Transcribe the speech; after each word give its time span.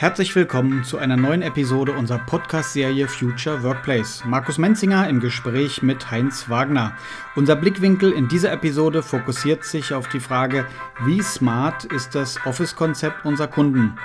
Herzlich 0.00 0.32
willkommen 0.36 0.84
zu 0.84 0.98
einer 0.98 1.16
neuen 1.16 1.42
Episode 1.42 1.90
unserer 1.90 2.20
Podcast-Serie 2.20 3.08
Future 3.08 3.64
Workplace. 3.64 4.22
Markus 4.24 4.56
Menzinger 4.56 5.08
im 5.08 5.18
Gespräch 5.18 5.82
mit 5.82 6.12
Heinz 6.12 6.48
Wagner. 6.48 6.92
Unser 7.34 7.56
Blickwinkel 7.56 8.12
in 8.12 8.28
dieser 8.28 8.52
Episode 8.52 9.02
fokussiert 9.02 9.64
sich 9.64 9.92
auf 9.92 10.08
die 10.08 10.20
Frage, 10.20 10.66
wie 11.04 11.20
smart 11.20 11.84
ist 11.86 12.14
das 12.14 12.38
Office-Konzept 12.46 13.24
unserer 13.24 13.48
Kunden 13.48 13.98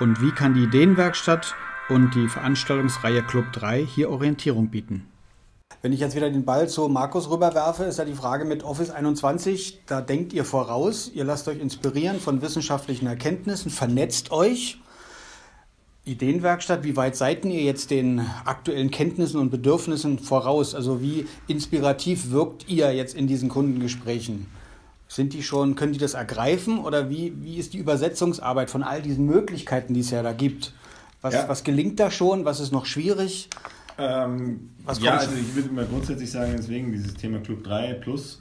und 0.00 0.20
wie 0.20 0.32
kann 0.32 0.54
die 0.54 0.64
Ideenwerkstatt 0.64 1.54
und 1.88 2.16
die 2.16 2.26
Veranstaltungsreihe 2.26 3.22
Club 3.22 3.52
3 3.52 3.86
hier 3.86 4.10
Orientierung 4.10 4.70
bieten. 4.70 5.06
Wenn 5.80 5.92
ich 5.92 6.00
jetzt 6.00 6.16
wieder 6.16 6.28
den 6.28 6.44
Ball 6.44 6.68
zu 6.68 6.88
Markus 6.88 7.30
rüberwerfe, 7.30 7.84
ist 7.84 8.00
ja 8.00 8.04
die 8.04 8.14
Frage 8.14 8.46
mit 8.46 8.64
Office 8.64 8.90
21, 8.90 9.82
da 9.86 10.00
denkt 10.00 10.32
ihr 10.32 10.44
voraus, 10.44 11.08
ihr 11.14 11.22
lasst 11.22 11.46
euch 11.46 11.60
inspirieren 11.60 12.18
von 12.18 12.42
wissenschaftlichen 12.42 13.06
Erkenntnissen, 13.06 13.70
vernetzt 13.70 14.32
euch 14.32 14.80
Ideenwerkstatt, 16.06 16.84
wie 16.84 16.96
weit 16.96 17.16
seid 17.16 17.44
ihr 17.44 17.62
jetzt 17.62 17.90
den 17.90 18.20
aktuellen 18.44 18.92
Kenntnissen 18.92 19.40
und 19.40 19.50
Bedürfnissen 19.50 20.20
voraus? 20.20 20.74
Also 20.74 21.02
wie 21.02 21.26
inspirativ 21.48 22.30
wirkt 22.30 22.68
ihr 22.68 22.94
jetzt 22.94 23.16
in 23.16 23.26
diesen 23.26 23.48
Kundengesprächen? 23.48 24.46
Sind 25.08 25.32
die 25.32 25.42
schon, 25.42 25.74
können 25.74 25.92
die 25.92 25.98
das 25.98 26.14
ergreifen 26.14 26.78
oder 26.78 27.10
wie, 27.10 27.32
wie 27.42 27.56
ist 27.56 27.74
die 27.74 27.78
Übersetzungsarbeit 27.78 28.70
von 28.70 28.84
all 28.84 29.02
diesen 29.02 29.26
Möglichkeiten, 29.26 29.94
die 29.94 30.00
es 30.00 30.10
ja 30.10 30.22
da 30.22 30.32
gibt? 30.32 30.72
Was, 31.22 31.34
ja. 31.34 31.48
was 31.48 31.64
gelingt 31.64 31.98
da 31.98 32.10
schon? 32.10 32.44
Was 32.44 32.60
ist 32.60 32.70
noch 32.72 32.86
schwierig? 32.86 33.48
Ähm, 33.98 34.70
ja, 35.00 35.16
also 35.16 35.32
ich 35.34 35.56
würde 35.56 35.72
mal 35.72 35.86
grundsätzlich 35.86 36.30
sagen, 36.30 36.54
deswegen 36.56 36.92
dieses 36.92 37.14
Thema 37.14 37.40
Club 37.40 37.64
3 37.64 37.94
Plus 37.94 38.40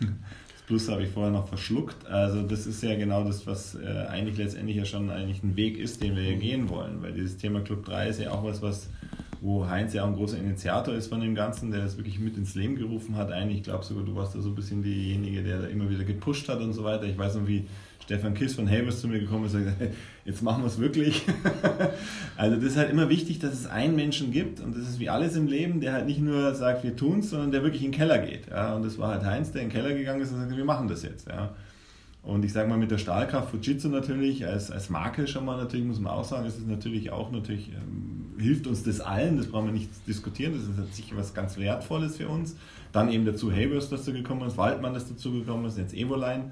Plus 0.70 0.88
habe 0.88 1.02
ich 1.02 1.08
vorher 1.08 1.32
noch 1.32 1.48
verschluckt. 1.48 2.06
Also 2.06 2.42
das 2.42 2.64
ist 2.64 2.80
ja 2.84 2.94
genau 2.94 3.24
das, 3.24 3.44
was 3.44 3.74
äh, 3.74 4.06
eigentlich 4.08 4.38
letztendlich 4.38 4.76
ja 4.76 4.84
schon 4.84 5.10
eigentlich 5.10 5.42
ein 5.42 5.56
Weg 5.56 5.76
ist, 5.76 6.00
den 6.00 6.14
wir 6.14 6.22
hier 6.22 6.36
gehen 6.36 6.68
wollen. 6.68 7.02
Weil 7.02 7.12
dieses 7.12 7.36
Thema 7.36 7.60
Club 7.60 7.84
3 7.86 8.08
ist 8.08 8.20
ja 8.20 8.30
auch 8.30 8.44
was, 8.44 8.62
was 8.62 8.88
wo 9.40 9.68
Heinz 9.68 9.94
ja 9.94 10.04
auch 10.04 10.06
ein 10.06 10.14
großer 10.14 10.38
Initiator 10.38 10.94
ist 10.94 11.08
von 11.08 11.20
dem 11.20 11.34
Ganzen, 11.34 11.72
der 11.72 11.82
das 11.82 11.96
wirklich 11.96 12.20
mit 12.20 12.36
ins 12.36 12.54
Leben 12.54 12.76
gerufen 12.76 13.16
hat. 13.16 13.32
Eigentlich, 13.32 13.56
ich 13.56 13.62
glaube 13.64 13.84
sogar, 13.84 14.04
du 14.04 14.14
warst 14.14 14.36
da 14.36 14.40
so 14.40 14.50
ein 14.50 14.54
bisschen 14.54 14.80
diejenige, 14.84 15.42
der 15.42 15.62
da 15.62 15.66
immer 15.66 15.90
wieder 15.90 16.04
gepusht 16.04 16.48
hat 16.48 16.60
und 16.60 16.72
so 16.72 16.84
weiter. 16.84 17.02
Ich 17.02 17.18
weiß 17.18 17.34
noch, 17.34 17.48
wie 17.48 17.66
Stefan 18.10 18.34
Kiss 18.34 18.56
von 18.56 18.68
Havers 18.68 19.00
zu 19.00 19.06
mir 19.06 19.20
gekommen 19.20 19.44
und 19.44 19.52
gesagt, 19.52 19.76
jetzt 20.24 20.42
machen 20.42 20.64
wir 20.64 20.66
es 20.66 20.80
wirklich. 20.80 21.22
also 22.36 22.56
das 22.56 22.64
ist 22.64 22.76
halt 22.76 22.90
immer 22.90 23.08
wichtig, 23.08 23.38
dass 23.38 23.54
es 23.54 23.66
einen 23.68 23.94
Menschen 23.94 24.32
gibt 24.32 24.58
und 24.58 24.76
das 24.76 24.88
ist 24.88 24.98
wie 24.98 25.08
alles 25.08 25.36
im 25.36 25.46
Leben, 25.46 25.80
der 25.80 25.92
halt 25.92 26.06
nicht 26.06 26.18
nur 26.18 26.52
sagt, 26.56 26.82
wir 26.82 26.96
tun 26.96 27.20
es, 27.20 27.30
sondern 27.30 27.52
der 27.52 27.62
wirklich 27.62 27.84
in 27.84 27.92
den 27.92 27.96
Keller 27.96 28.18
geht. 28.18 28.48
Ja? 28.50 28.74
Und 28.74 28.84
das 28.84 28.98
war 28.98 29.12
halt 29.12 29.24
Heinz, 29.24 29.52
der 29.52 29.62
in 29.62 29.68
den 29.68 29.72
Keller 29.72 29.94
gegangen 29.94 30.20
ist 30.20 30.32
und 30.32 30.40
sagt, 30.40 30.56
wir 30.56 30.64
machen 30.64 30.88
das 30.88 31.04
jetzt. 31.04 31.28
Ja? 31.28 31.54
Und 32.24 32.44
ich 32.44 32.52
sage 32.52 32.68
mal 32.68 32.78
mit 32.78 32.90
der 32.90 32.98
Stahlkraft 32.98 33.52
Fujitsu 33.52 33.88
natürlich, 33.88 34.44
als, 34.44 34.72
als 34.72 34.90
Marke 34.90 35.28
schon 35.28 35.44
mal 35.44 35.56
natürlich, 35.56 35.86
muss 35.86 36.00
man 36.00 36.12
auch 36.12 36.24
sagen, 36.24 36.46
ist 36.46 36.58
es 36.58 36.66
natürlich 36.66 37.12
auch 37.12 37.30
natürlich, 37.30 37.68
ähm, 37.68 38.40
hilft 38.40 38.66
uns 38.66 38.82
das 38.82 39.00
allen, 39.00 39.36
das 39.36 39.46
brauchen 39.46 39.66
wir 39.66 39.72
nicht 39.72 39.88
diskutieren, 40.08 40.54
das 40.54 40.62
ist 40.62 40.96
sicher 40.96 41.16
was 41.16 41.32
ganz 41.32 41.58
Wertvolles 41.58 42.16
für 42.16 42.26
uns. 42.26 42.56
Dann 42.90 43.08
eben 43.08 43.24
dazu 43.24 43.52
Havers 43.52 43.88
dazu 43.88 44.12
gekommen 44.12 44.48
ist, 44.48 44.56
Waldmann 44.56 44.96
ist 44.96 45.08
dazu 45.08 45.30
gekommen 45.30 45.66
ist, 45.66 45.78
jetzt 45.78 45.94
Evoline. 45.94 46.50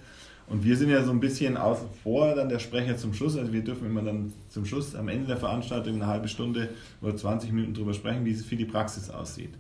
Und 0.49 0.65
wir 0.65 0.77
sind 0.77 0.89
ja 0.89 1.03
so 1.03 1.11
ein 1.11 1.21
bisschen 1.21 1.57
außen 1.57 1.89
vor, 2.03 2.35
dann 2.35 2.49
der 2.49 2.59
Sprecher 2.59 2.97
zum 2.97 3.13
Schluss. 3.13 3.37
Also 3.37 3.53
wir 3.53 3.63
dürfen 3.63 3.87
immer 3.87 4.03
dann 4.03 4.33
zum 4.49 4.65
Schluss 4.65 4.95
am 4.95 5.09
Ende 5.09 5.27
der 5.27 5.37
Veranstaltung 5.37 5.97
eine 5.97 6.07
halbe 6.07 6.29
Stunde 6.29 6.71
oder 7.03 7.15
20 7.15 7.53
Minuten 7.53 7.75
darüber 7.75 7.93
sprechen, 7.93 8.25
wie 8.25 8.33
es 8.33 8.45
für 8.45 8.57
die 8.57 8.65
Praxis 8.65 9.11
aussieht. 9.11 9.53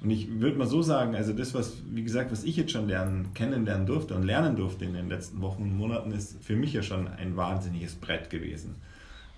Und 0.00 0.10
ich 0.10 0.40
würde 0.40 0.56
mal 0.56 0.68
so 0.68 0.80
sagen, 0.80 1.16
also 1.16 1.32
das, 1.32 1.54
was, 1.54 1.78
wie 1.90 2.04
gesagt, 2.04 2.30
was 2.30 2.44
ich 2.44 2.56
jetzt 2.56 2.70
schon 2.70 2.86
lernen, 2.86 3.30
kennenlernen 3.34 3.84
durfte 3.84 4.14
und 4.14 4.22
lernen 4.22 4.54
durfte 4.54 4.84
in 4.84 4.92
den 4.92 5.08
letzten 5.08 5.40
Wochen 5.40 5.62
und 5.62 5.76
Monaten, 5.76 6.12
ist 6.12 6.36
für 6.40 6.54
mich 6.54 6.72
ja 6.72 6.82
schon 6.82 7.08
ein 7.08 7.36
wahnsinniges 7.36 7.96
Brett 7.96 8.30
gewesen. 8.30 8.76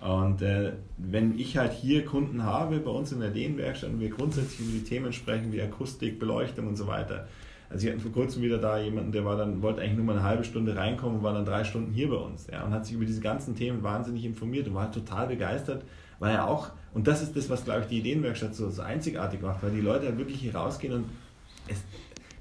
Und 0.01 0.41
äh, 0.43 0.73
wenn 0.97 1.37
ich 1.37 1.57
halt 1.57 1.73
hier 1.73 2.05
Kunden 2.05 2.43
habe 2.43 2.79
bei 2.79 2.91
uns 2.91 3.11
in 3.11 3.19
der 3.19 3.29
Ideenwerkstatt 3.29 3.89
und 3.89 3.99
wir 3.99 4.09
grundsätzlich 4.09 4.59
über 4.59 4.71
die 4.71 4.83
Themen 4.83 5.13
sprechen, 5.13 5.51
wie 5.51 5.61
Akustik, 5.61 6.19
Beleuchtung 6.19 6.67
und 6.67 6.75
so 6.75 6.85
weiter, 6.85 7.27
also 7.71 7.87
ich 7.87 7.93
hatte 7.93 8.03
vor 8.03 8.11
kurzem 8.11 8.41
wieder 8.41 8.57
da 8.57 8.77
jemanden, 8.77 9.13
der 9.13 9.23
war 9.23 9.37
dann, 9.37 9.61
wollte 9.61 9.81
eigentlich 9.81 9.95
nur 9.95 10.05
mal 10.05 10.17
eine 10.17 10.23
halbe 10.23 10.43
Stunde 10.43 10.75
reinkommen 10.75 11.19
und 11.19 11.23
war 11.23 11.33
dann 11.33 11.45
drei 11.45 11.63
Stunden 11.63 11.93
hier 11.93 12.09
bei 12.09 12.17
uns. 12.17 12.47
Ja, 12.51 12.63
und 12.63 12.73
hat 12.73 12.85
sich 12.85 12.95
über 12.95 13.05
diese 13.05 13.21
ganzen 13.21 13.55
Themen 13.55 13.81
wahnsinnig 13.81 14.25
informiert 14.25 14.67
und 14.67 14.73
war 14.73 14.83
halt 14.83 14.93
total 14.93 15.27
begeistert, 15.27 15.83
weil 16.19 16.35
er 16.35 16.47
auch, 16.47 16.71
und 16.93 17.07
das 17.07 17.21
ist 17.21 17.35
das, 17.37 17.49
was 17.49 17.63
glaube 17.63 17.81
ich 17.81 17.87
die 17.87 17.99
Ideenwerkstatt 17.99 18.55
so, 18.55 18.69
so 18.69 18.81
einzigartig 18.81 19.41
macht, 19.41 19.63
weil 19.63 19.71
die 19.71 19.79
Leute 19.79 20.07
halt 20.07 20.17
wirklich 20.17 20.41
hier 20.41 20.53
rausgehen 20.53 20.93
und 20.93 21.05
es, 21.67 21.81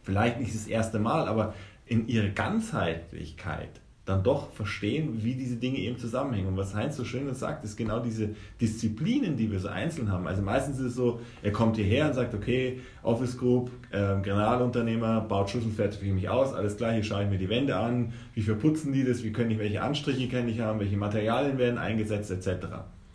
vielleicht 0.02 0.40
nicht 0.40 0.52
das 0.52 0.66
erste 0.66 0.98
Mal, 0.98 1.28
aber 1.28 1.54
in 1.86 2.08
ihrer 2.08 2.30
Ganzheitlichkeit 2.30 3.80
dann 4.10 4.22
doch 4.22 4.50
verstehen, 4.50 5.22
wie 5.22 5.34
diese 5.34 5.56
Dinge 5.56 5.78
eben 5.78 5.96
zusammenhängen. 5.96 6.48
Und 6.48 6.56
was 6.56 6.74
Heinz 6.74 6.96
so 6.96 7.04
schön 7.04 7.32
sagt, 7.34 7.64
ist 7.64 7.76
genau 7.76 8.00
diese 8.00 8.30
Disziplinen, 8.60 9.36
die 9.36 9.50
wir 9.50 9.60
so 9.60 9.68
einzeln 9.68 10.10
haben. 10.10 10.26
Also 10.26 10.42
meistens 10.42 10.78
ist 10.78 10.86
es 10.86 10.94
so, 10.96 11.20
er 11.42 11.52
kommt 11.52 11.76
hierher 11.76 12.06
und 12.06 12.14
sagt, 12.14 12.34
okay, 12.34 12.80
Office 13.02 13.38
Group, 13.38 13.70
äh, 13.90 14.20
Generalunternehmer, 14.20 15.20
baut 15.22 15.50
Schlüsselfertig 15.50 16.00
für 16.00 16.12
mich 16.12 16.28
aus, 16.28 16.52
alles 16.52 16.76
klar, 16.76 16.92
hier 16.92 17.04
schaue 17.04 17.24
ich 17.24 17.30
mir 17.30 17.38
die 17.38 17.48
Wände 17.48 17.76
an, 17.76 18.12
wie 18.34 18.42
verputzen 18.42 18.92
die 18.92 19.04
das, 19.04 19.22
wie 19.22 19.32
können 19.32 19.52
ich, 19.52 19.58
welche 19.58 19.82
Anstriche 19.82 20.28
kann 20.28 20.48
ich 20.48 20.60
haben, 20.60 20.80
welche 20.80 20.96
Materialien 20.96 21.56
werden 21.58 21.78
eingesetzt, 21.78 22.30
etc. 22.30 22.66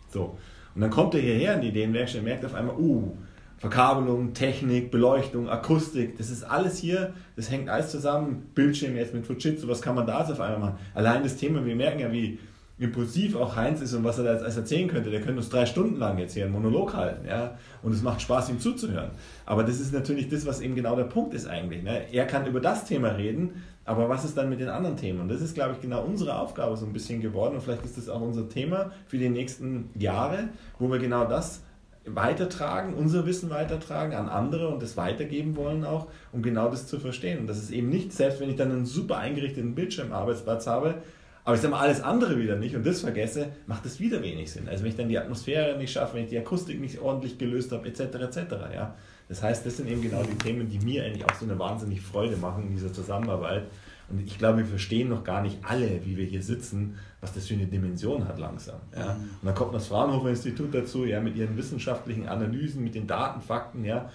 So. 0.08 0.38
Und 0.74 0.80
dann 0.80 0.90
kommt 0.90 1.14
er 1.14 1.20
hierher 1.20 1.54
in 1.54 1.60
die 1.60 1.68
Ideenwerkstatt 1.68 2.20
und 2.20 2.26
merkt 2.26 2.44
auf 2.44 2.54
einmal, 2.54 2.76
uh, 2.76 3.16
Verkabelung, 3.58 4.34
Technik, 4.34 4.90
Beleuchtung, 4.90 5.48
Akustik, 5.48 6.18
das 6.18 6.30
ist 6.30 6.42
alles 6.42 6.76
hier, 6.76 7.14
das 7.36 7.50
hängt 7.50 7.70
alles 7.70 7.90
zusammen. 7.90 8.50
Bildschirm 8.54 8.96
jetzt 8.96 9.14
mit 9.14 9.26
Fujitsu, 9.26 9.66
was 9.66 9.80
kann 9.80 9.94
man 9.94 10.06
da 10.06 10.24
so 10.26 10.34
auf 10.34 10.40
einmal 10.40 10.60
machen? 10.60 10.78
Allein 10.94 11.22
das 11.22 11.36
Thema, 11.36 11.64
wir 11.64 11.74
merken 11.74 12.00
ja, 12.00 12.12
wie 12.12 12.38
impulsiv 12.78 13.36
auch 13.36 13.56
Heinz 13.56 13.80
ist 13.80 13.94
und 13.94 14.04
was 14.04 14.18
er 14.18 14.24
da 14.24 14.44
jetzt 14.44 14.56
erzählen 14.56 14.88
könnte. 14.88 15.10
Der 15.10 15.20
könnte 15.20 15.38
uns 15.38 15.48
drei 15.48 15.64
Stunden 15.64 15.96
lang 15.96 16.18
jetzt 16.18 16.34
hier 16.34 16.44
einen 16.44 16.52
Monolog 16.52 16.94
halten, 16.94 17.26
ja, 17.26 17.56
und 17.82 17.92
es 17.92 18.02
macht 18.02 18.20
Spaß, 18.20 18.50
ihm 18.50 18.60
zuzuhören. 18.60 19.12
Aber 19.46 19.64
das 19.64 19.80
ist 19.80 19.92
natürlich 19.92 20.28
das, 20.28 20.44
was 20.44 20.60
eben 20.60 20.74
genau 20.74 20.94
der 20.94 21.04
Punkt 21.04 21.32
ist 21.32 21.46
eigentlich. 21.46 21.82
Ne? 21.82 22.12
Er 22.12 22.26
kann 22.26 22.46
über 22.46 22.60
das 22.60 22.84
Thema 22.84 23.08
reden, 23.08 23.62
aber 23.86 24.08
was 24.08 24.24
ist 24.24 24.36
dann 24.36 24.50
mit 24.50 24.60
den 24.60 24.68
anderen 24.68 24.96
Themen? 24.96 25.20
Und 25.20 25.28
das 25.28 25.40
ist, 25.40 25.54
glaube 25.54 25.74
ich, 25.74 25.80
genau 25.80 26.04
unsere 26.04 26.38
Aufgabe 26.38 26.76
so 26.76 26.84
ein 26.84 26.92
bisschen 26.92 27.22
geworden 27.22 27.54
und 27.54 27.62
vielleicht 27.62 27.84
ist 27.84 27.96
das 27.96 28.08
auch 28.08 28.20
unser 28.20 28.48
Thema 28.48 28.90
für 29.06 29.16
die 29.16 29.28
nächsten 29.30 29.90
Jahre, 29.94 30.48
wo 30.78 30.90
wir 30.90 30.98
genau 30.98 31.24
das 31.24 31.62
weitertragen, 32.06 32.94
unser 32.94 33.26
Wissen 33.26 33.50
weitertragen 33.50 34.14
an 34.14 34.28
andere 34.28 34.68
und 34.68 34.82
das 34.82 34.96
weitergeben 34.96 35.56
wollen 35.56 35.84
auch, 35.84 36.06
um 36.32 36.42
genau 36.42 36.70
das 36.70 36.86
zu 36.86 36.98
verstehen. 36.98 37.40
Und 37.40 37.46
das 37.46 37.58
ist 37.58 37.70
eben 37.70 37.88
nicht, 37.88 38.12
selbst 38.12 38.40
wenn 38.40 38.48
ich 38.48 38.56
dann 38.56 38.70
einen 38.70 38.86
super 38.86 39.18
eingerichteten 39.18 39.74
Bildschirmarbeitsplatz 39.74 40.66
habe, 40.66 41.02
aber 41.44 41.54
ich 41.54 41.60
sage 41.60 41.72
mal 41.72 41.80
alles 41.80 42.00
andere 42.00 42.38
wieder 42.38 42.56
nicht 42.56 42.74
und 42.74 42.84
das 42.84 43.02
vergesse, 43.02 43.50
macht 43.68 43.86
es 43.86 44.00
wieder 44.00 44.20
wenig 44.20 44.50
Sinn. 44.50 44.68
Also 44.68 44.82
wenn 44.82 44.90
ich 44.90 44.96
dann 44.96 45.08
die 45.08 45.16
Atmosphäre 45.16 45.78
nicht 45.78 45.92
schaffe, 45.92 46.16
wenn 46.16 46.24
ich 46.24 46.30
die 46.30 46.38
Akustik 46.38 46.80
nicht 46.80 46.98
ordentlich 46.98 47.38
gelöst 47.38 47.70
habe, 47.70 47.86
etc., 47.86 48.00
etc., 48.00 48.36
ja. 48.74 48.96
Das 49.28 49.42
heißt, 49.42 49.64
das 49.64 49.76
sind 49.76 49.88
eben 49.88 50.02
genau 50.02 50.22
die 50.22 50.36
Themen, 50.38 50.68
die 50.68 50.78
mir 50.78 51.04
eigentlich 51.04 51.24
auch 51.24 51.34
so 51.34 51.44
eine 51.44 51.58
wahnsinnig 51.58 52.00
Freude 52.00 52.36
machen 52.36 52.64
in 52.64 52.72
dieser 52.72 52.92
Zusammenarbeit. 52.92 53.64
Und 54.08 54.20
ich 54.24 54.38
glaube, 54.38 54.58
wir 54.58 54.66
verstehen 54.66 55.08
noch 55.08 55.24
gar 55.24 55.42
nicht 55.42 55.58
alle, 55.62 56.04
wie 56.04 56.16
wir 56.16 56.24
hier 56.24 56.42
sitzen, 56.42 56.96
was 57.20 57.32
das 57.32 57.46
für 57.46 57.54
eine 57.54 57.66
Dimension 57.66 58.28
hat 58.28 58.38
langsam. 58.38 58.80
Ja. 58.96 59.14
Und 59.14 59.42
dann 59.42 59.54
kommt 59.54 59.74
das 59.74 59.88
Fraunhofer 59.88 60.30
Institut 60.30 60.74
dazu, 60.74 61.04
ja, 61.04 61.20
mit 61.20 61.36
ihren 61.36 61.56
wissenschaftlichen 61.56 62.28
Analysen, 62.28 62.84
mit 62.84 62.94
den 62.94 63.06
Daten, 63.06 63.40
Fakten, 63.40 63.84
ja, 63.84 64.10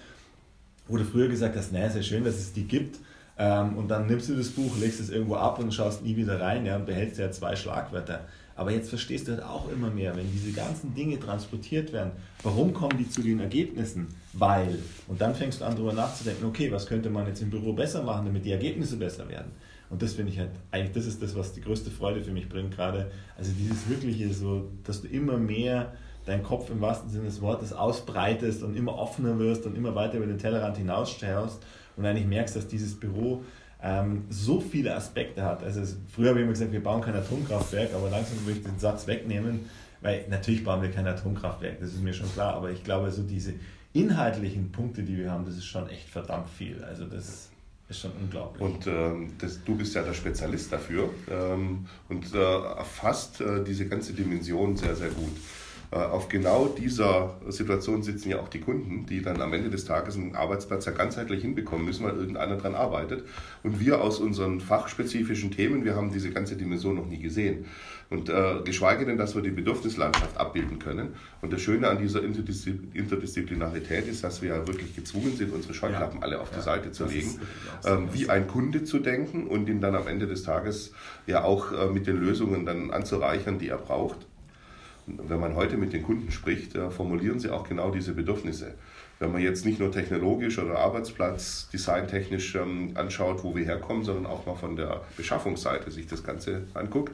wo 0.88 0.96
du 0.96 1.04
früher 1.04 1.28
gesagt 1.28 1.56
hast, 1.56 1.72
naja, 1.72 1.86
ist 1.86 1.96
ja 1.96 2.02
schön, 2.02 2.24
dass 2.24 2.36
es 2.36 2.52
die 2.52 2.64
gibt. 2.64 2.98
Ähm, 3.38 3.76
und 3.76 3.88
dann 3.88 4.06
nimmst 4.06 4.28
du 4.28 4.34
das 4.34 4.48
Buch, 4.48 4.78
legst 4.78 5.00
es 5.00 5.10
irgendwo 5.10 5.36
ab 5.36 5.58
und 5.58 5.72
schaust 5.72 6.02
nie 6.02 6.16
wieder 6.16 6.40
rein 6.40 6.64
ja, 6.66 6.76
und 6.76 6.86
behältst 6.86 7.18
ja 7.18 7.30
zwei 7.30 7.56
Schlagwörter. 7.56 8.26
Aber 8.54 8.70
jetzt 8.70 8.90
verstehst 8.90 9.28
du 9.28 9.32
halt 9.32 9.42
auch 9.42 9.70
immer 9.70 9.90
mehr, 9.90 10.14
wenn 10.14 10.30
diese 10.30 10.52
ganzen 10.52 10.94
Dinge 10.94 11.18
transportiert 11.18 11.92
werden, 11.92 12.12
warum 12.42 12.74
kommen 12.74 12.98
die 12.98 13.08
zu 13.08 13.22
den 13.22 13.40
Ergebnissen? 13.40 14.08
Weil. 14.34 14.78
Und 15.08 15.20
dann 15.20 15.34
fängst 15.34 15.60
du 15.60 15.64
an, 15.64 15.74
darüber 15.74 15.94
nachzudenken, 15.94 16.44
okay, 16.44 16.70
was 16.70 16.86
könnte 16.86 17.08
man 17.08 17.26
jetzt 17.26 17.40
im 17.40 17.50
Büro 17.50 17.72
besser 17.72 18.02
machen, 18.02 18.26
damit 18.26 18.44
die 18.44 18.52
Ergebnisse 18.52 18.96
besser 18.96 19.28
werden? 19.28 19.52
Und 19.92 20.00
das 20.00 20.14
finde 20.14 20.32
ich 20.32 20.38
halt, 20.38 20.50
eigentlich, 20.70 20.92
das 20.92 21.04
ist 21.04 21.22
das, 21.22 21.36
was 21.36 21.52
die 21.52 21.60
größte 21.60 21.90
Freude 21.90 22.22
für 22.22 22.30
mich 22.30 22.48
bringt 22.48 22.74
gerade. 22.74 23.10
Also 23.36 23.52
dieses 23.52 23.90
wirkliche 23.90 24.32
so, 24.32 24.70
dass 24.84 25.02
du 25.02 25.08
immer 25.08 25.36
mehr 25.36 25.92
deinen 26.24 26.42
Kopf 26.42 26.70
im 26.70 26.80
wahrsten 26.80 27.10
Sinne 27.10 27.26
des 27.26 27.42
Wortes 27.42 27.74
ausbreitest 27.74 28.62
und 28.62 28.74
immer 28.74 28.96
offener 28.96 29.38
wirst 29.38 29.66
und 29.66 29.76
immer 29.76 29.94
weiter 29.94 30.16
über 30.16 30.26
den 30.26 30.38
Tellerrand 30.38 30.78
hinausschaust 30.78 31.62
und 31.98 32.06
eigentlich 32.06 32.26
merkst, 32.26 32.56
dass 32.56 32.68
dieses 32.68 32.98
Büro 32.98 33.42
ähm, 33.82 34.24
so 34.30 34.60
viele 34.60 34.96
Aspekte 34.96 35.44
hat. 35.44 35.62
Also 35.62 35.82
es, 35.82 35.98
früher 36.08 36.30
habe 36.30 36.38
ich 36.38 36.44
immer 36.44 36.52
gesagt, 36.52 36.72
wir 36.72 36.82
bauen 36.82 37.02
kein 37.02 37.14
Atomkraftwerk, 37.14 37.90
aber 37.94 38.08
langsam 38.08 38.38
würde 38.46 38.60
ich 38.60 38.64
den 38.64 38.78
Satz 38.78 39.06
wegnehmen, 39.06 39.66
weil 40.00 40.24
natürlich 40.30 40.64
bauen 40.64 40.80
wir 40.80 40.90
kein 40.90 41.06
Atomkraftwerk, 41.06 41.80
das 41.80 41.90
ist 41.90 42.02
mir 42.02 42.14
schon 42.14 42.32
klar, 42.32 42.54
aber 42.54 42.70
ich 42.70 42.82
glaube, 42.82 43.10
so 43.10 43.22
diese 43.22 43.52
inhaltlichen 43.92 44.72
Punkte, 44.72 45.02
die 45.02 45.18
wir 45.18 45.30
haben, 45.30 45.44
das 45.44 45.56
ist 45.56 45.66
schon 45.66 45.86
echt 45.90 46.08
verdammt 46.08 46.48
viel. 46.48 46.82
Also 46.82 47.04
das 47.04 47.50
ist 47.92 48.00
schon 48.00 48.12
unglaublich. 48.20 48.62
Und 48.62 48.86
ähm, 48.86 49.32
das, 49.38 49.62
du 49.64 49.76
bist 49.76 49.94
ja 49.94 50.02
der 50.02 50.14
Spezialist 50.14 50.72
dafür 50.72 51.10
ähm, 51.30 51.86
und 52.08 52.34
äh, 52.34 52.38
erfasst 52.38 53.40
äh, 53.40 53.62
diese 53.62 53.86
ganze 53.86 54.12
Dimension 54.12 54.76
sehr, 54.76 54.96
sehr 54.96 55.10
gut. 55.10 55.36
Äh, 55.92 55.96
auf 55.96 56.28
genau 56.28 56.68
dieser 56.68 57.34
Situation 57.48 58.02
sitzen 58.02 58.30
ja 58.30 58.40
auch 58.40 58.48
die 58.48 58.60
Kunden, 58.60 59.04
die 59.04 59.20
dann 59.20 59.42
am 59.42 59.52
Ende 59.52 59.68
des 59.68 59.84
Tages 59.84 60.16
einen 60.16 60.34
Arbeitsplatz 60.34 60.86
ja 60.86 60.92
ganzheitlich 60.92 61.42
hinbekommen 61.42 61.84
müssen, 61.84 62.04
weil 62.04 62.16
irgendeiner 62.16 62.56
dran 62.56 62.74
arbeitet. 62.74 63.24
Und 63.62 63.78
wir 63.78 64.00
aus 64.00 64.18
unseren 64.18 64.60
fachspezifischen 64.60 65.50
Themen, 65.50 65.84
wir 65.84 65.94
haben 65.94 66.10
diese 66.10 66.30
ganze 66.30 66.56
Dimension 66.56 66.96
noch 66.96 67.06
nie 67.06 67.18
gesehen. 67.18 67.66
Und 68.08 68.30
äh, 68.30 68.60
geschweige 68.64 69.04
denn, 69.04 69.18
dass 69.18 69.34
wir 69.34 69.42
die 69.42 69.50
Bedürfnislandschaft 69.50 70.38
abbilden 70.38 70.78
können. 70.78 71.14
Und 71.42 71.52
das 71.52 71.60
Schöne 71.60 71.88
an 71.88 71.98
dieser 71.98 72.22
Interdisziplinarität 72.22 74.06
ist, 74.06 74.24
dass 74.24 74.40
wir 74.40 74.50
ja 74.50 74.66
wirklich 74.66 74.94
gezwungen 74.96 75.36
sind, 75.36 75.52
unsere 75.52 75.74
Scheuklappen 75.74 76.20
ja. 76.20 76.24
alle 76.24 76.40
auf 76.40 76.50
die 76.50 76.60
Seite 76.60 76.92
zu 76.92 77.06
legen, 77.06 77.38
ähm, 77.84 78.08
wie 78.12 78.28
ein 78.30 78.46
Kunde 78.48 78.84
zu 78.84 78.98
denken 78.98 79.46
und 79.46 79.68
ihn 79.68 79.80
dann 79.80 79.94
am 79.94 80.06
Ende 80.08 80.26
des 80.26 80.42
Tages 80.42 80.92
ja 81.26 81.44
auch 81.44 81.72
äh, 81.72 81.86
mit 81.86 82.06
den 82.06 82.16
Lösungen 82.16 82.66
dann 82.66 82.90
anzureichern, 82.90 83.58
die 83.58 83.68
er 83.68 83.78
braucht. 83.78 84.26
Wenn 85.16 85.40
man 85.40 85.56
heute 85.56 85.76
mit 85.76 85.92
den 85.92 86.02
Kunden 86.02 86.30
spricht, 86.30 86.74
äh, 86.74 86.90
formulieren 86.90 87.38
sie 87.38 87.50
auch 87.50 87.68
genau 87.68 87.90
diese 87.90 88.14
Bedürfnisse 88.14 88.74
wenn 89.22 89.30
man 89.30 89.40
jetzt 89.40 89.64
nicht 89.64 89.78
nur 89.78 89.92
technologisch 89.92 90.58
oder 90.58 90.80
Arbeitsplatz, 90.80 91.68
designtechnisch 91.72 92.56
ähm, 92.56 92.90
anschaut, 92.94 93.44
wo 93.44 93.54
wir 93.54 93.64
herkommen, 93.64 94.04
sondern 94.04 94.26
auch 94.26 94.46
mal 94.46 94.56
von 94.56 94.74
der 94.74 95.02
Beschaffungsseite 95.16 95.92
sich 95.92 96.08
das 96.08 96.24
Ganze 96.24 96.62
anguckt, 96.74 97.12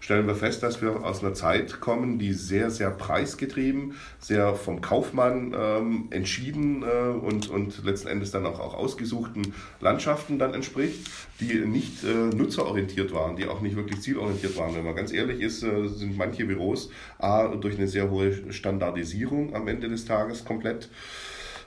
stellen 0.00 0.26
wir 0.26 0.34
fest, 0.34 0.62
dass 0.62 0.80
wir 0.80 1.04
aus 1.04 1.22
einer 1.22 1.34
Zeit 1.34 1.80
kommen, 1.80 2.18
die 2.18 2.32
sehr, 2.32 2.70
sehr 2.70 2.90
preisgetrieben, 2.90 3.94
sehr 4.18 4.54
vom 4.54 4.80
Kaufmann 4.80 5.54
ähm, 5.54 6.08
entschieden 6.10 6.82
äh, 6.82 7.10
und, 7.10 7.50
und 7.50 7.84
letzten 7.84 8.08
Endes 8.08 8.30
dann 8.30 8.46
auch, 8.46 8.58
auch 8.58 8.74
ausgesuchten 8.74 9.52
Landschaften 9.80 10.38
dann 10.38 10.54
entspricht, 10.54 11.10
die 11.40 11.58
nicht 11.66 12.02
äh, 12.04 12.34
nutzerorientiert 12.34 13.12
waren, 13.12 13.36
die 13.36 13.46
auch 13.46 13.60
nicht 13.60 13.76
wirklich 13.76 14.00
zielorientiert 14.00 14.56
waren. 14.56 14.74
Wenn 14.74 14.84
man 14.84 14.96
ganz 14.96 15.12
ehrlich 15.12 15.42
ist, 15.42 15.62
äh, 15.62 15.88
sind 15.88 16.16
manche 16.16 16.46
Büros 16.46 16.90
A, 17.18 17.48
durch 17.48 17.76
eine 17.76 17.86
sehr 17.86 18.10
hohe 18.10 18.50
Standardisierung 18.50 19.54
am 19.54 19.68
Ende 19.68 19.90
des 19.90 20.06
Tages 20.06 20.46
komplett 20.46 20.88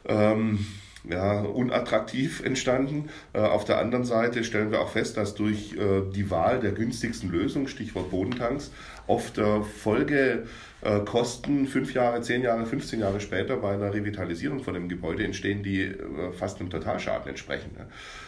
ähm, 0.07 0.65
ja, 1.09 1.41
unattraktiv 1.41 2.41
entstanden. 2.43 3.09
Äh, 3.33 3.39
auf 3.39 3.65
der 3.65 3.79
anderen 3.79 4.05
Seite 4.05 4.43
stellen 4.43 4.71
wir 4.71 4.81
auch 4.81 4.89
fest, 4.89 5.17
dass 5.17 5.35
durch 5.35 5.73
äh, 5.73 6.01
die 6.13 6.31
Wahl 6.31 6.59
der 6.59 6.71
günstigsten 6.71 7.29
Lösung, 7.29 7.67
Stichwort 7.67 8.09
Bodentanks, 8.09 8.71
oft 9.07 9.37
äh, 9.37 9.61
Folgekosten 9.61 11.67
fünf 11.67 11.93
Jahre, 11.93 12.21
zehn 12.21 12.41
Jahre, 12.41 12.65
15 12.65 13.01
Jahre 13.01 13.19
später 13.19 13.57
bei 13.57 13.73
einer 13.73 13.93
Revitalisierung 13.93 14.63
von 14.63 14.75
dem 14.75 14.87
Gebäude 14.87 15.25
entstehen, 15.25 15.61
die 15.61 15.81
äh, 15.81 16.31
fast 16.31 16.59
einem 16.59 16.69
Totalschaden 16.69 17.27
entsprechen. 17.27 17.71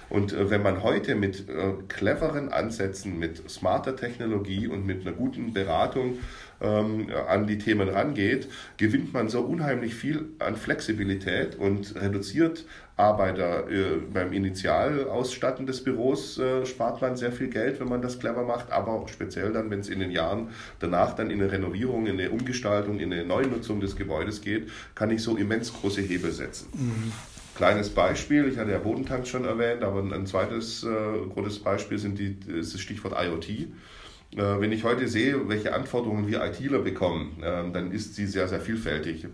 Und 0.10 0.34
äh, 0.34 0.50
wenn 0.50 0.62
man 0.62 0.84
heute 0.84 1.16
mit 1.16 1.48
äh, 1.50 1.74
cleveren 1.88 2.50
Ansätzen, 2.50 3.18
mit 3.18 3.50
smarter 3.50 3.96
Technologie 3.96 4.68
und 4.68 4.86
mit 4.86 5.02
einer 5.02 5.16
guten 5.16 5.54
Beratung 5.54 6.18
ähm, 6.66 7.08
an 7.28 7.48
die 7.48 7.58
Themen 7.58 7.90
rangeht, 7.90 8.48
gewinnt 8.78 9.14
man 9.14 9.30
so 9.30 9.42
unheimlich 9.42 9.96
viel 9.96 10.26
an 10.40 10.56
Flexibilität 10.56 11.56
und 11.56 11.96
reduziert 11.96 12.66
Arbeiter 12.98 13.70
äh, 13.70 13.98
beim 14.14 14.32
Initialausstatten 14.32 15.66
des 15.66 15.84
Büros 15.84 16.38
äh, 16.38 16.66
spart 16.66 17.02
man 17.02 17.18
sehr 17.18 17.34
viel 17.34 17.50
Geld, 17.50 17.82
wenn 17.82 17.90
man 17.90 18.02
das 18.02 18.20
clever 18.20 18.46
macht, 18.46 18.72
aber 18.72 19.06
speziell 19.10 19.52
dann, 19.52 19.70
wenn 19.70 19.82
es 19.82 19.90
in 19.90 20.00
den 20.00 20.12
Jahren 20.12 20.50
danach 20.80 21.14
dann 21.14 21.30
in 21.30 21.42
eine 21.42 21.52
Renovierung, 21.52 22.06
in 22.06 22.20
eine 22.20 22.32
Umgestaltung, 22.32 23.00
in 23.00 23.12
eine 23.12 23.26
Neunutzung 23.26 23.82
des 23.82 23.98
Gebäudes 23.98 24.42
geht, 24.42 24.70
kann 24.96 25.12
ich 25.12 25.22
so 25.22 25.36
immens 25.36 25.74
große 25.74 26.02
Hebel 26.02 26.32
setzen. 26.32 26.70
Mhm. 26.72 27.12
Kleines 27.56 27.90
Beispiel, 27.90 28.48
ich 28.48 28.58
hatte 28.58 28.72
ja 28.72 28.80
Bodentanks 28.80 29.28
schon 29.28 29.44
erwähnt, 29.44 29.84
aber 29.84 30.00
ein 30.00 30.26
zweites 30.26 30.84
äh, 30.84 30.88
großes 31.34 31.60
Beispiel 31.60 31.98
sind 31.98 32.18
die, 32.18 32.38
ist 32.48 32.74
das 32.74 32.82
Stichwort 32.82 33.14
IoT. 33.18 33.68
Äh, 34.36 34.60
wenn 34.60 34.72
ich 34.72 34.84
heute 34.84 35.08
sehe, 35.08 35.48
welche 35.48 35.74
Anforderungen 35.74 36.28
wir 36.28 36.44
ITler 36.44 36.80
bekommen, 36.80 37.42
äh, 37.42 37.72
dann 37.72 37.92
ist 37.92 38.16
sie 38.16 38.26
sehr, 38.26 38.48
sehr 38.48 38.60
vielfältig. 38.60 39.28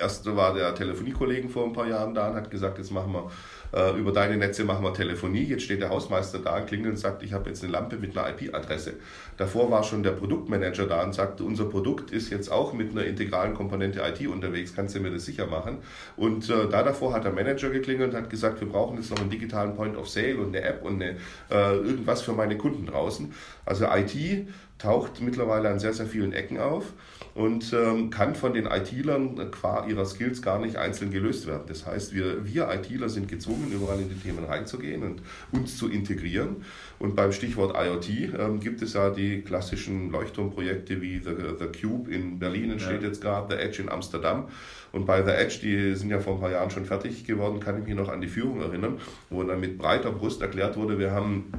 Erst 0.00 0.24
war 0.34 0.54
der 0.54 0.74
Telefoniekollegen 0.74 1.50
vor 1.50 1.64
ein 1.66 1.72
paar 1.72 1.86
Jahren 1.86 2.14
da 2.14 2.30
und 2.30 2.36
hat 2.36 2.50
gesagt, 2.50 2.78
jetzt 2.78 2.90
machen 2.90 3.12
wir 3.12 3.30
äh, 3.72 3.98
über 3.98 4.12
deine 4.12 4.36
Netze 4.36 4.64
machen 4.64 4.84
wir 4.84 4.92
Telefonie. 4.92 5.44
Jetzt 5.44 5.64
steht 5.64 5.80
der 5.80 5.90
Hausmeister 5.90 6.38
da 6.38 6.56
und 6.56 6.66
klingelt 6.66 6.92
und 6.92 6.98
sagt, 6.98 7.22
ich 7.22 7.32
habe 7.32 7.48
jetzt 7.50 7.62
eine 7.62 7.72
Lampe 7.72 7.96
mit 7.96 8.16
einer 8.16 8.28
IP-Adresse. 8.30 8.94
Davor 9.36 9.70
war 9.70 9.84
schon 9.84 10.02
der 10.02 10.12
Produktmanager 10.12 10.86
da 10.86 11.02
und 11.02 11.14
sagte, 11.14 11.44
unser 11.44 11.64
Produkt 11.64 12.10
ist 12.10 12.30
jetzt 12.30 12.50
auch 12.50 12.72
mit 12.72 12.90
einer 12.90 13.04
integralen 13.04 13.54
Komponente 13.54 14.00
IT 14.00 14.26
unterwegs, 14.26 14.74
kannst 14.74 14.94
du 14.94 15.00
mir 15.00 15.10
das 15.10 15.24
sicher 15.24 15.46
machen? 15.46 15.78
Und 16.16 16.48
äh, 16.50 16.68
da 16.68 16.82
davor 16.82 17.12
hat 17.12 17.24
der 17.24 17.32
Manager 17.32 17.70
geklingelt 17.70 18.12
und 18.12 18.16
hat 18.16 18.30
gesagt, 18.30 18.60
wir 18.60 18.68
brauchen 18.68 18.96
jetzt 18.96 19.10
noch 19.10 19.20
einen 19.20 19.30
digitalen 19.30 19.74
Point 19.74 19.96
of 19.96 20.08
Sale 20.08 20.36
und 20.36 20.48
eine 20.48 20.64
App 20.64 20.82
und 20.82 21.02
eine, 21.02 21.16
äh, 21.50 21.76
irgendwas 21.76 22.22
für 22.22 22.32
meine 22.32 22.56
Kunden 22.56 22.86
draußen. 22.86 23.32
Also 23.64 23.86
IT 23.86 24.48
taucht 24.80 25.20
mittlerweile 25.20 25.68
an 25.68 25.78
sehr, 25.78 25.92
sehr 25.92 26.06
vielen 26.06 26.32
Ecken 26.32 26.58
auf 26.58 26.92
und 27.34 27.72
ähm, 27.72 28.10
kann 28.10 28.34
von 28.34 28.54
den 28.54 28.66
IT-Lern 28.66 29.50
qua 29.50 29.86
ihrer 29.86 30.04
Skills 30.04 30.42
gar 30.42 30.58
nicht 30.58 30.76
einzeln 30.76 31.10
gelöst 31.10 31.46
werden. 31.46 31.64
Das 31.68 31.86
heißt, 31.86 32.14
wir, 32.14 32.46
wir 32.46 32.68
ITler 32.70 33.08
sind 33.08 33.28
gezwungen, 33.28 33.70
überall 33.72 34.00
in 34.00 34.08
die 34.08 34.16
Themen 34.16 34.44
reinzugehen 34.44 35.02
und 35.02 35.22
uns 35.52 35.76
zu 35.76 35.88
integrieren. 35.88 36.64
Und 36.98 37.14
beim 37.14 37.32
Stichwort 37.32 37.76
IoT 37.76 38.08
ähm, 38.38 38.60
gibt 38.60 38.82
es 38.82 38.94
ja 38.94 39.10
die 39.10 39.42
klassischen 39.42 40.10
Leuchtturmprojekte 40.10 41.00
wie 41.00 41.18
The, 41.18 41.30
The 41.58 41.80
Cube 41.80 42.10
in 42.10 42.38
Berlin 42.38 42.72
entsteht 42.72 43.02
ja. 43.02 43.08
jetzt 43.08 43.20
gerade, 43.20 43.54
The 43.54 43.62
Edge 43.62 43.82
in 43.82 43.90
Amsterdam. 43.90 44.48
Und 44.92 45.04
bei 45.06 45.22
The 45.22 45.30
Edge, 45.30 45.58
die 45.62 45.94
sind 45.94 46.10
ja 46.10 46.18
vor 46.18 46.34
ein 46.34 46.40
paar 46.40 46.50
Jahren 46.50 46.70
schon 46.70 46.86
fertig 46.86 47.24
geworden, 47.24 47.60
kann 47.60 47.78
ich 47.78 47.86
mich 47.86 47.94
noch 47.94 48.08
an 48.08 48.20
die 48.20 48.28
Führung 48.28 48.60
erinnern, 48.60 48.98
wo 49.28 49.42
dann 49.44 49.60
mit 49.60 49.78
breiter 49.78 50.10
Brust 50.10 50.40
erklärt 50.40 50.76
wurde, 50.76 50.98
wir 50.98 51.12
haben 51.12 51.52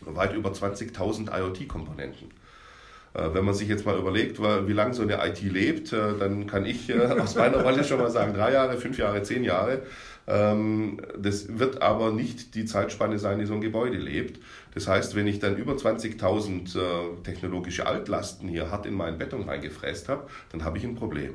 weit 0.00 0.34
über 0.34 0.50
20.000 0.50 1.30
IoT-Komponenten. 1.30 2.43
Äh, 3.14 3.32
wenn 3.32 3.44
man 3.44 3.54
sich 3.54 3.68
jetzt 3.68 3.86
mal 3.86 3.96
überlegt, 3.96 4.40
wie 4.40 4.72
lange 4.72 4.92
so 4.92 5.02
eine 5.02 5.24
IT 5.26 5.40
lebt, 5.40 5.92
äh, 5.92 6.18
dann 6.18 6.46
kann 6.46 6.66
ich 6.66 6.90
äh, 6.90 7.00
aus 7.00 7.34
meiner 7.36 7.62
Rolle 7.62 7.84
schon 7.84 7.98
mal 7.98 8.10
sagen, 8.10 8.34
drei 8.34 8.52
Jahre, 8.52 8.76
fünf 8.76 8.98
Jahre, 8.98 9.22
zehn 9.22 9.44
Jahre. 9.44 9.82
Ähm, 10.26 11.00
das 11.16 11.58
wird 11.58 11.80
aber 11.82 12.10
nicht 12.10 12.54
die 12.54 12.64
Zeitspanne 12.64 13.18
sein, 13.18 13.38
die 13.38 13.46
so 13.46 13.54
ein 13.54 13.60
Gebäude 13.60 13.98
lebt. 13.98 14.40
Das 14.74 14.88
heißt, 14.88 15.14
wenn 15.14 15.26
ich 15.26 15.38
dann 15.38 15.56
über 15.56 15.74
20.000 15.74 17.22
technologische 17.22 17.86
Altlasten 17.86 18.48
hier 18.48 18.70
hart 18.70 18.86
in 18.86 18.94
meinen 18.94 19.18
Beton 19.18 19.48
reingefräst 19.48 20.08
habe, 20.08 20.26
dann 20.50 20.64
habe 20.64 20.78
ich 20.78 20.84
ein 20.84 20.96
Problem. 20.96 21.34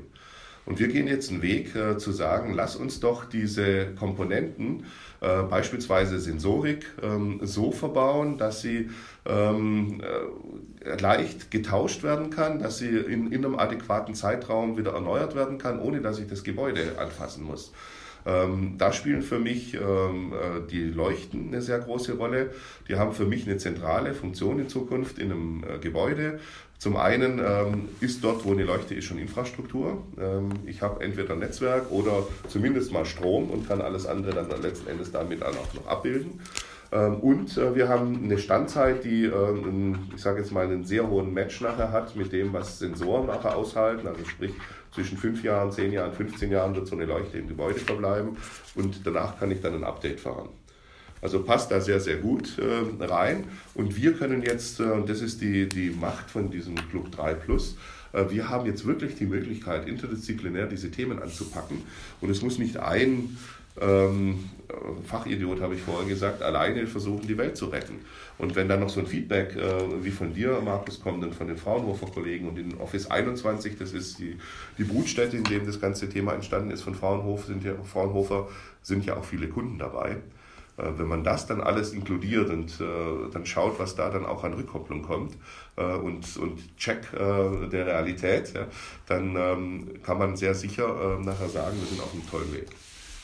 Und 0.70 0.78
wir 0.78 0.88
gehen 0.88 1.08
jetzt 1.08 1.32
einen 1.32 1.42
Weg 1.42 1.76
äh, 1.76 1.98
zu 1.98 2.12
sagen, 2.12 2.54
lass 2.54 2.76
uns 2.76 3.00
doch 3.00 3.26
diese 3.26 3.88
Komponenten, 3.96 4.86
äh, 5.20 5.42
beispielsweise 5.42 6.20
Sensorik, 6.20 6.86
ähm, 7.02 7.40
so 7.42 7.72
verbauen, 7.72 8.38
dass 8.38 8.62
sie 8.62 8.92
ähm, 9.26 10.00
äh, 10.86 10.96
leicht 11.02 11.50
getauscht 11.50 12.04
werden 12.04 12.30
kann, 12.30 12.60
dass 12.60 12.78
sie 12.78 12.90
in, 12.90 13.32
in 13.32 13.44
einem 13.44 13.58
adäquaten 13.58 14.14
Zeitraum 14.14 14.78
wieder 14.78 14.92
erneuert 14.92 15.36
werden 15.36 15.58
kann, 15.58 15.80
ohne 15.80 16.02
dass 16.02 16.20
ich 16.20 16.28
das 16.28 16.44
Gebäude 16.44 17.00
anfassen 17.00 17.44
muss. 17.46 17.74
Ähm, 18.26 18.76
da 18.78 18.94
spielen 18.94 19.22
für 19.24 19.40
mich 19.40 19.74
ähm, 19.74 20.34
äh, 20.34 20.68
die 20.70 20.84
Leuchten 20.84 21.48
eine 21.48 21.62
sehr 21.62 21.80
große 21.80 22.14
Rolle. 22.14 22.52
Die 22.88 22.96
haben 22.96 23.14
für 23.14 23.26
mich 23.26 23.48
eine 23.48 23.58
zentrale 23.58 24.14
Funktion 24.14 24.60
in 24.60 24.70
Zukunft 24.70 25.18
in 25.18 25.32
einem 25.32 25.64
äh, 25.64 25.80
Gebäude. 25.80 26.40
Zum 26.80 26.96
einen 26.96 27.40
ähm, 27.40 27.90
ist 28.00 28.24
dort, 28.24 28.46
wo 28.46 28.54
eine 28.54 28.64
Leuchte 28.64 28.96
ist, 28.96 29.04
schon 29.04 29.20
Infrastruktur. 29.20 30.02
Ähm, 30.18 30.50
ich 30.66 30.82
habe 30.82 31.04
entweder 31.04 31.36
Netzwerk 31.36 31.92
oder 31.92 32.26
zumindest 32.48 32.94
mal 32.94 33.06
Strom 33.06 33.50
und 33.50 33.68
kann 33.68 33.82
alles 33.82 34.06
andere 34.06 34.34
dann 34.34 34.62
letzten 34.62 34.88
Endes 34.88 35.12
damit 35.12 35.44
auch 35.44 35.52
noch 35.52 35.88
abbilden. 35.88 36.40
Ähm, 36.94 37.16
und 37.16 37.58
äh, 37.58 37.76
wir 37.76 37.90
haben 37.90 38.24
eine 38.24 38.38
Standzeit, 38.38 39.04
die, 39.04 39.26
äh, 39.26 39.96
ich 40.16 40.22
sage 40.22 40.40
jetzt 40.40 40.54
mal, 40.54 40.64
einen 40.64 40.86
sehr 40.86 41.10
hohen 41.10 41.34
Match 41.34 41.60
nachher 41.60 41.92
hat 41.92 42.16
mit 42.16 42.32
dem, 42.32 42.54
was 42.54 42.80
Sensoren 42.80 43.28
nachher 43.28 43.58
aushalten. 43.58 44.08
Also 44.08 44.24
sprich, 44.24 44.54
zwischen 44.94 45.18
5 45.18 45.44
Jahren, 45.44 45.74
10 45.74 45.92
Jahren, 45.92 46.14
15 46.14 46.50
Jahren 46.50 46.74
wird 46.76 46.88
so 46.88 46.96
eine 46.96 47.06
Leuchte 47.06 47.38
im 47.38 47.48
Gebäude 47.50 47.80
verbleiben 47.80 48.38
und 48.76 49.06
danach 49.06 49.38
kann 49.38 49.52
ich 49.52 49.62
dann 49.62 49.76
ein 49.76 49.84
Update 49.84 50.20
fahren. 50.20 50.50
Also 51.22 51.44
passt 51.44 51.72
da 51.72 51.82
sehr, 51.82 52.00
sehr 52.00 52.18
gut 52.18 52.58
äh, 52.58 53.04
rein. 53.04 53.46
Und 53.74 53.96
wir 53.96 54.14
können 54.14 54.42
jetzt, 54.42 54.80
äh, 54.80 54.84
und 54.84 55.10
das 55.10 55.22
ist 55.22 55.42
die, 55.42 55.68
die 55.68 55.90
Macht 55.90 56.30
von 56.30 56.50
diesem 56.50 56.76
Club 56.90 57.12
3 57.12 57.34
Plus, 57.34 57.78
äh, 58.14 58.26
wir 58.30 58.50
haben 58.50 58.66
jetzt 58.66 58.86
wirklich 58.86 59.16
die 59.16 59.26
Möglichkeit, 59.26 59.88
interdisziplinär 59.88 60.68
diese 60.68 60.92
Themen 60.92 61.22
anzupacken. 61.22 61.84
Und 62.22 62.30
es 62.30 62.42
muss 62.42 62.58
nicht 62.58 62.78
ein 62.78 63.38
ähm, 63.82 64.50
Fachidiot, 65.06 65.62
habe 65.62 65.76
ich 65.76 65.82
vorher 65.82 66.08
gesagt, 66.08 66.42
alleine 66.42 66.86
versuchen, 66.88 67.28
die 67.28 67.38
Welt 67.38 67.58
zu 67.58 67.68
retten. 67.68 67.96
Und 68.38 68.56
wenn 68.56 68.68
dann 68.68 68.80
noch 68.80 68.90
so 68.90 69.00
ein 69.00 69.08
Feedback 69.08 69.56
äh, 69.56 70.04
wie 70.04 70.12
von 70.12 70.34
dir, 70.34 70.62
Markus, 70.64 71.02
kommt 71.02 71.24
und 71.24 71.36
von 71.36 71.48
den 71.48 71.58
Fraunhofer-Kollegen 71.58 72.48
und 72.48 72.58
in 72.58 72.78
Office 72.78 73.10
21, 73.10 73.78
das 73.78 73.94
ist 73.94 74.20
die, 74.20 74.38
die 74.78 74.84
Brutstätte, 74.84 75.38
in 75.38 75.44
dem 75.44 75.66
das 75.66 75.82
ganze 75.82 76.10
Thema 76.10 76.34
entstanden 76.34 76.72
ist 76.72 76.82
von 76.82 76.96
Fraunhofer, 76.96 77.48
sind 77.48 77.64
ja, 77.64 77.74
Fraunhofer, 77.84 78.48
sind 78.82 79.06
ja 79.06 79.18
auch 79.18 79.26
viele 79.26 79.48
Kunden 79.48 79.78
dabei. 79.78 80.18
Äh, 80.80 80.98
wenn 80.98 81.08
man 81.08 81.24
das 81.24 81.46
dann 81.46 81.62
alles 81.62 81.94
inkludiert 81.94 82.50
und 82.50 82.80
äh, 82.80 83.30
dann 83.32 83.46
schaut, 83.46 83.80
was 83.80 83.96
da 83.96 84.10
dann 84.10 84.26
auch 84.26 84.44
an 84.44 84.54
Rückkopplung 84.54 85.02
kommt 85.02 85.38
äh, 85.76 85.84
und, 85.84 86.38
und 86.38 86.78
Check 86.78 87.12
der 87.12 87.86
Realität, 87.86 88.54
ja, 88.54 88.66
dann 89.08 89.36
ähm, 89.36 90.02
kann 90.04 90.18
man 90.18 90.36
sehr 90.36 90.54
sicher 90.54 91.20
nachher 91.20 91.50
sagen, 91.50 91.78
wir 91.80 91.88
sind 91.88 92.02
auf 92.02 92.14
einem 92.14 92.28
tollen 92.30 92.54
Weg. 92.54 92.68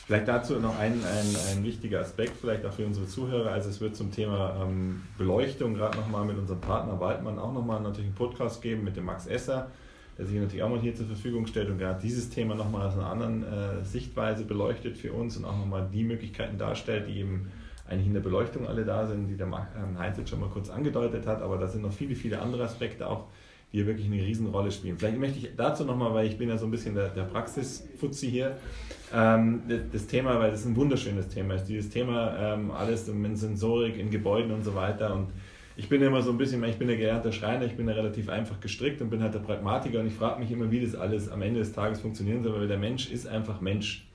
Vielleicht 0.06 0.28
dazu 0.28 0.54
noch 0.60 0.78
ein, 0.78 0.92
ein, 1.04 1.36
ein 1.50 1.64
wichtiger 1.64 2.00
Aspekt, 2.00 2.34
vielleicht 2.40 2.64
auch 2.64 2.72
für 2.72 2.86
unsere 2.86 3.06
Zuhörer. 3.06 3.50
Also 3.50 3.70
es 3.70 3.80
wird 3.80 3.96
zum 3.96 4.12
Thema 4.12 4.62
ähm, 4.62 5.02
Beleuchtung 5.18 5.74
gerade 5.74 5.98
nochmal 5.98 6.24
mit 6.24 6.38
unserem 6.38 6.60
Partner 6.60 7.00
Waldmann 7.00 7.38
auch 7.38 7.52
nochmal 7.52 7.80
natürlich 7.80 8.06
einen 8.06 8.14
Podcast 8.14 8.62
geben 8.62 8.84
mit 8.84 8.96
dem 8.96 9.04
Max 9.04 9.26
Esser 9.26 9.70
der 10.18 10.26
sich 10.26 10.38
natürlich 10.38 10.62
auch 10.62 10.70
mal 10.70 10.80
hier 10.80 10.94
zur 10.94 11.06
Verfügung 11.06 11.46
stellt 11.46 11.68
und 11.68 11.78
gerade 11.78 12.00
dieses 12.00 12.30
Thema 12.30 12.54
nochmal 12.54 12.86
aus 12.86 12.94
einer 12.94 13.10
anderen 13.10 13.42
äh, 13.42 13.84
Sichtweise 13.84 14.44
beleuchtet 14.44 14.96
für 14.96 15.12
uns 15.12 15.36
und 15.36 15.44
auch 15.44 15.56
nochmal 15.56 15.88
die 15.92 16.04
Möglichkeiten 16.04 16.58
darstellt, 16.58 17.08
die 17.08 17.18
eben 17.18 17.48
eigentlich 17.88 18.06
in 18.06 18.14
der 18.14 18.20
Beleuchtung 18.20 18.66
alle 18.66 18.84
da 18.84 19.06
sind, 19.06 19.28
die 19.28 19.36
der 19.36 19.46
ähm, 19.46 19.98
Heinz 19.98 20.18
jetzt 20.18 20.30
schon 20.30 20.40
mal 20.40 20.48
kurz 20.48 20.70
angedeutet 20.70 21.26
hat, 21.26 21.42
aber 21.42 21.58
da 21.58 21.66
sind 21.68 21.82
noch 21.82 21.92
viele, 21.92 22.14
viele 22.14 22.40
andere 22.40 22.64
Aspekte 22.64 23.08
auch, 23.08 23.26
die 23.72 23.78
hier 23.78 23.86
wirklich 23.86 24.06
eine 24.06 24.16
Riesenrolle 24.16 24.70
spielen. 24.70 24.96
Vielleicht 24.96 25.18
möchte 25.18 25.38
ich 25.38 25.50
dazu 25.56 25.84
nochmal, 25.84 26.14
weil 26.14 26.26
ich 26.26 26.38
bin 26.38 26.48
ja 26.48 26.56
so 26.56 26.66
ein 26.66 26.70
bisschen 26.70 26.94
der, 26.94 27.08
der 27.08 27.24
Praxisfuzzi 27.24 28.30
hier, 28.30 28.56
ähm, 29.14 29.62
das 29.92 30.06
Thema, 30.06 30.38
weil 30.40 30.50
das 30.50 30.64
ein 30.64 30.74
wunderschönes 30.76 31.28
Thema 31.28 31.54
ist, 31.54 31.64
dieses 31.64 31.90
Thema 31.90 32.54
ähm, 32.54 32.70
alles 32.70 33.08
in 33.08 33.36
Sensorik, 33.36 33.98
in 33.98 34.10
Gebäuden 34.10 34.50
und 34.50 34.64
so 34.64 34.74
weiter 34.74 35.14
und 35.14 35.28
ich 35.76 35.88
bin 35.90 36.00
immer 36.00 36.22
so 36.22 36.30
ein 36.30 36.38
bisschen, 36.38 36.64
ich 36.64 36.78
bin 36.78 36.88
der 36.88 36.96
gelernte 36.96 37.32
Schreiner, 37.32 37.66
ich 37.66 37.76
bin 37.76 37.86
ja 37.86 37.94
relativ 37.94 38.30
einfach 38.30 38.60
gestrickt 38.60 39.02
und 39.02 39.10
bin 39.10 39.22
halt 39.22 39.34
der 39.34 39.40
Pragmatiker 39.40 40.00
und 40.00 40.06
ich 40.06 40.14
frage 40.14 40.40
mich 40.40 40.50
immer, 40.50 40.70
wie 40.70 40.80
das 40.80 40.94
alles 40.94 41.30
am 41.30 41.42
Ende 41.42 41.60
des 41.60 41.72
Tages 41.72 42.00
funktionieren 42.00 42.42
soll, 42.42 42.58
weil 42.58 42.68
der 42.68 42.78
Mensch 42.78 43.10
ist 43.10 43.26
einfach 43.26 43.60
Mensch. 43.60 44.08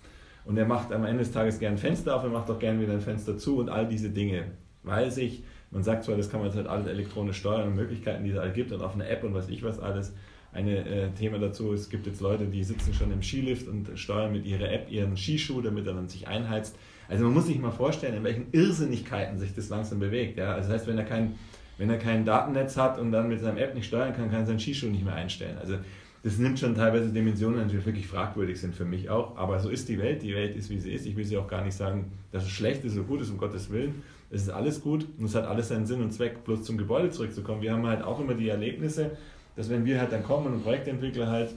Und 0.44 0.58
er 0.58 0.66
macht 0.66 0.92
am 0.92 1.06
Ende 1.06 1.20
des 1.20 1.32
Tages 1.32 1.60
gern 1.60 1.78
Fenster 1.78 2.16
auf, 2.16 2.24
er 2.24 2.30
macht 2.30 2.50
auch 2.50 2.58
gern 2.58 2.82
wieder 2.82 2.94
ein 2.94 3.02
Fenster 3.02 3.38
zu 3.38 3.58
und 3.58 3.70
all 3.70 3.88
diese 3.88 4.10
Dinge. 4.10 4.46
Weil 4.82 5.12
sich, 5.12 5.44
man 5.70 5.84
sagt 5.84 6.04
zwar, 6.04 6.18
das 6.18 6.32
kann 6.32 6.40
man 6.40 6.50
jetzt 6.50 6.58
halt 6.58 6.66
alles 6.66 6.88
elektronisch 6.88 7.38
steuern 7.38 7.68
und 7.68 7.76
Möglichkeiten, 7.76 8.24
die 8.24 8.32
es 8.32 8.38
halt 8.38 8.56
gibt 8.56 8.72
und 8.72 8.82
auf 8.82 8.96
einer 8.96 9.08
App 9.08 9.24
und 9.24 9.36
was 9.36 9.48
ich 9.48 9.62
was 9.62 9.80
alles. 9.80 10.16
Ein 10.54 10.68
äh, 10.68 11.12
Thema 11.12 11.40
dazu, 11.40 11.74
es 11.74 11.90
gibt 11.90 12.08
jetzt 12.08 12.22
Leute, 12.22 12.46
die 12.46 12.64
sitzen 12.64 12.94
schon 12.94 13.12
im 13.12 13.22
Skilift 13.22 13.68
und 13.68 13.88
steuern 13.96 14.34
mit 14.34 14.46
ihrer 14.46 14.72
App 14.72 14.92
ihren 14.92 15.16
Skischuh, 15.16 15.62
damit 15.62 15.88
er 15.88 15.94
dann 15.94 16.10
sich 16.10 16.28
einheizt. 16.28 16.76
Also 17.08 17.24
man 17.26 17.34
muss 17.34 17.48
sich 17.48 17.58
mal 17.60 17.72
vorstellen, 17.72 18.16
in 18.16 18.24
welchen 18.24 18.48
Irrsinnigkeiten 18.52 19.40
sich 19.40 19.54
das 19.56 19.70
langsam 19.70 20.00
bewegt. 20.00 20.38
Ja? 20.38 20.54
Also 20.54 20.70
das 20.70 20.80
heißt, 20.80 20.88
wenn 20.88 20.98
er 20.98 21.06
kein 21.06 21.36
wenn 21.78 21.90
er 21.90 21.98
kein 21.98 22.26
Datennetz 22.26 22.78
hat 22.78 23.00
und 23.00 23.12
dann 23.12 23.28
mit 23.28 23.40
seinem 23.40 23.58
App 23.58 23.74
nicht 23.74 23.88
steuern 23.88 24.14
kann, 24.14 24.30
kann 24.30 24.42
er 24.42 24.46
seinen 24.46 24.60
Skischuh 24.60 24.88
nicht 24.88 25.04
mehr 25.04 25.16
einstellen. 25.16 25.58
Also 25.60 25.78
das 26.24 26.38
nimmt 26.38 26.60
schon 26.60 26.76
teilweise 26.76 27.10
Dimensionen, 27.10 27.68
die 27.68 27.84
wirklich 27.84 28.06
fragwürdig 28.06 28.62
sind 28.62 28.76
für 28.76 28.86
mich 28.86 29.10
auch. 29.10 29.36
Aber 29.36 29.60
so 29.60 29.70
ist 29.70 29.90
die 29.90 29.98
Welt. 29.98 30.22
Die 30.22 30.36
Welt 30.36 30.56
ist, 30.56 30.70
wie 30.70 30.80
sie 30.80 30.92
ist. 30.92 31.08
Ich 31.08 31.16
will 31.16 31.26
sie 31.26 31.38
auch 31.38 31.48
gar 31.48 31.64
nicht 31.64 31.76
sagen, 31.76 32.12
dass 32.32 32.44
es 32.44 32.52
schlecht 32.52 32.86
ist 32.86 32.96
oder 32.96 33.06
gut 33.06 33.22
ist, 33.22 33.32
um 33.32 33.40
Gottes 33.40 33.72
Willen. 33.72 34.04
Es 34.30 34.44
ist 34.44 34.50
alles 34.50 34.82
gut 34.82 35.08
und 35.18 35.26
es 35.26 35.34
hat 35.34 35.46
alles 35.46 35.70
seinen 35.70 35.88
Sinn 35.88 36.02
und 36.02 36.12
Zweck. 36.12 36.44
Bloß 36.44 36.64
zum 36.64 36.78
Gebäude 36.78 37.10
zurückzukommen. 37.10 37.64
Wir 37.64 37.74
haben 37.74 37.88
halt 37.88 38.04
auch 38.04 38.20
immer 38.20 38.36
die 38.36 38.50
Erlebnisse, 38.50 39.18
dass 39.62 39.70
wenn 39.70 39.86
wir 39.86 40.00
halt 40.00 40.12
dann 40.12 40.24
kommen 40.24 40.52
und 40.56 40.64
Projektentwickler 40.64 41.28
halt, 41.28 41.50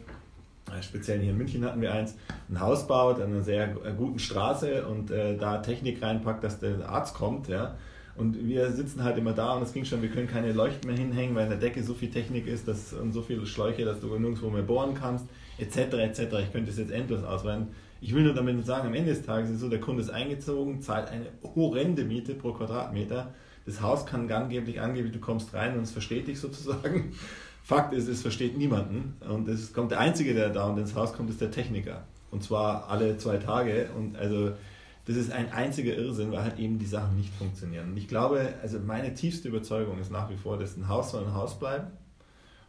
äh, 0.68 0.82
speziell 0.82 1.20
hier 1.20 1.30
in 1.30 1.38
München 1.38 1.64
hatten 1.64 1.80
wir 1.80 1.90
eins, 1.90 2.14
ein 2.50 2.61
Haus 2.61 2.87
baut 2.87 3.18
an 3.18 3.32
einer 3.32 3.42
sehr 3.42 3.68
guten 3.96 4.18
Straße 4.18 4.87
und 4.87 5.11
äh, 5.11 5.38
da 5.38 5.56
Technik 5.58 6.02
reinpackt, 6.02 6.44
dass 6.44 6.61
der 6.61 6.87
Arzt 6.87 7.14
kommt, 7.14 7.49
ja, 7.49 7.76
und 8.14 8.46
wir 8.46 8.70
sitzen 8.73 9.02
halt 9.02 9.16
immer 9.16 9.32
da 9.32 9.54
und 9.54 9.62
es 9.62 9.73
ging 9.73 9.87
schon, 9.87 10.02
wir 10.02 10.11
können 10.11 10.28
keine 10.28 10.52
Leuchten 10.52 10.87
mehr 10.87 10.99
hinhängen, 10.99 11.34
weil 11.34 11.44
in 11.44 11.49
der 11.49 11.58
Decke 11.58 11.82
so 11.82 11.94
viel 11.94 12.11
Technik 12.11 12.46
ist 12.46 12.68
dass, 12.68 12.92
und 12.92 13.12
so 13.12 13.23
viele 13.23 13.46
Schläuche, 13.46 13.87
dass 13.87 14.00
du 14.00 14.08
nirgendwo 14.08 14.50
mehr 14.50 14.62
bohren 14.62 14.92
kannst, 14.94 15.25
etc. 15.56 15.94
etc. 15.94 16.20
Ich 16.42 16.52
könnte 16.52 16.70
es 16.70 16.76
jetzt 16.76 16.92
endlos 16.92 17.25
ausweiten. 17.25 17.68
Ich 18.02 18.14
will 18.14 18.23
nur 18.23 18.34
damit 18.34 18.66
sagen, 18.66 18.87
am 18.87 18.94
Ende 18.94 19.14
des 19.14 19.25
Tages 19.25 19.49
ist 19.49 19.54
es 19.56 19.61
so, 19.62 19.70
der 19.70 19.80
Kunde 19.80 20.02
ist 20.02 20.11
eingezogen, 20.11 20.82
zahlt 20.82 21.08
eine 21.08 21.25
horrende 21.56 22.04
Miete 22.04 22.34
pro 22.34 22.52
Quadratmeter. 22.52 23.32
Das 23.64 23.80
Haus 23.80 24.04
kann 24.04 24.30
angeblich, 24.30 24.78
angeblich, 24.78 25.14
du 25.14 25.20
kommst 25.20 25.54
rein 25.54 25.75
und 25.78 25.84
es 25.84 25.90
versteht 25.90 26.28
dich 26.28 26.38
sozusagen. 26.38 27.14
Fakt 27.64 27.94
ist, 27.94 28.09
es 28.09 28.21
versteht 28.21 28.59
niemanden. 28.59 29.16
Und 29.26 29.49
es 29.49 29.73
kommt 29.73 29.90
der 29.90 29.99
Einzige, 29.99 30.35
der 30.35 30.50
da 30.50 30.66
und 30.66 30.76
ins 30.76 30.94
Haus 30.94 31.14
kommt, 31.14 31.30
ist 31.30 31.40
der 31.40 31.50
Techniker. 31.50 32.04
Und 32.30 32.42
zwar 32.42 32.90
alle 32.90 33.16
zwei 33.16 33.38
Tage. 33.38 33.88
Und 33.97 34.16
also 34.16 34.52
das 35.06 35.16
ist 35.16 35.33
ein 35.33 35.50
einziger 35.50 35.97
Irrsinn, 35.97 36.30
weil 36.30 36.42
halt 36.42 36.59
eben 36.59 36.78
die 36.78 36.85
Sachen 36.85 37.16
nicht 37.16 37.33
funktionieren. 37.33 37.92
Und 37.92 37.97
ich 37.97 38.06
glaube, 38.06 38.52
also 38.61 38.78
meine 38.80 39.14
tiefste 39.14 39.49
Überzeugung 39.49 39.99
ist 39.99 40.12
nach 40.12 40.28
wie 40.28 40.37
vor, 40.37 40.59
dass 40.59 40.76
ein 40.76 40.88
Haus 40.88 41.12
soll 41.12 41.25
ein 41.25 41.33
Haus 41.33 41.59
bleiben. 41.59 41.87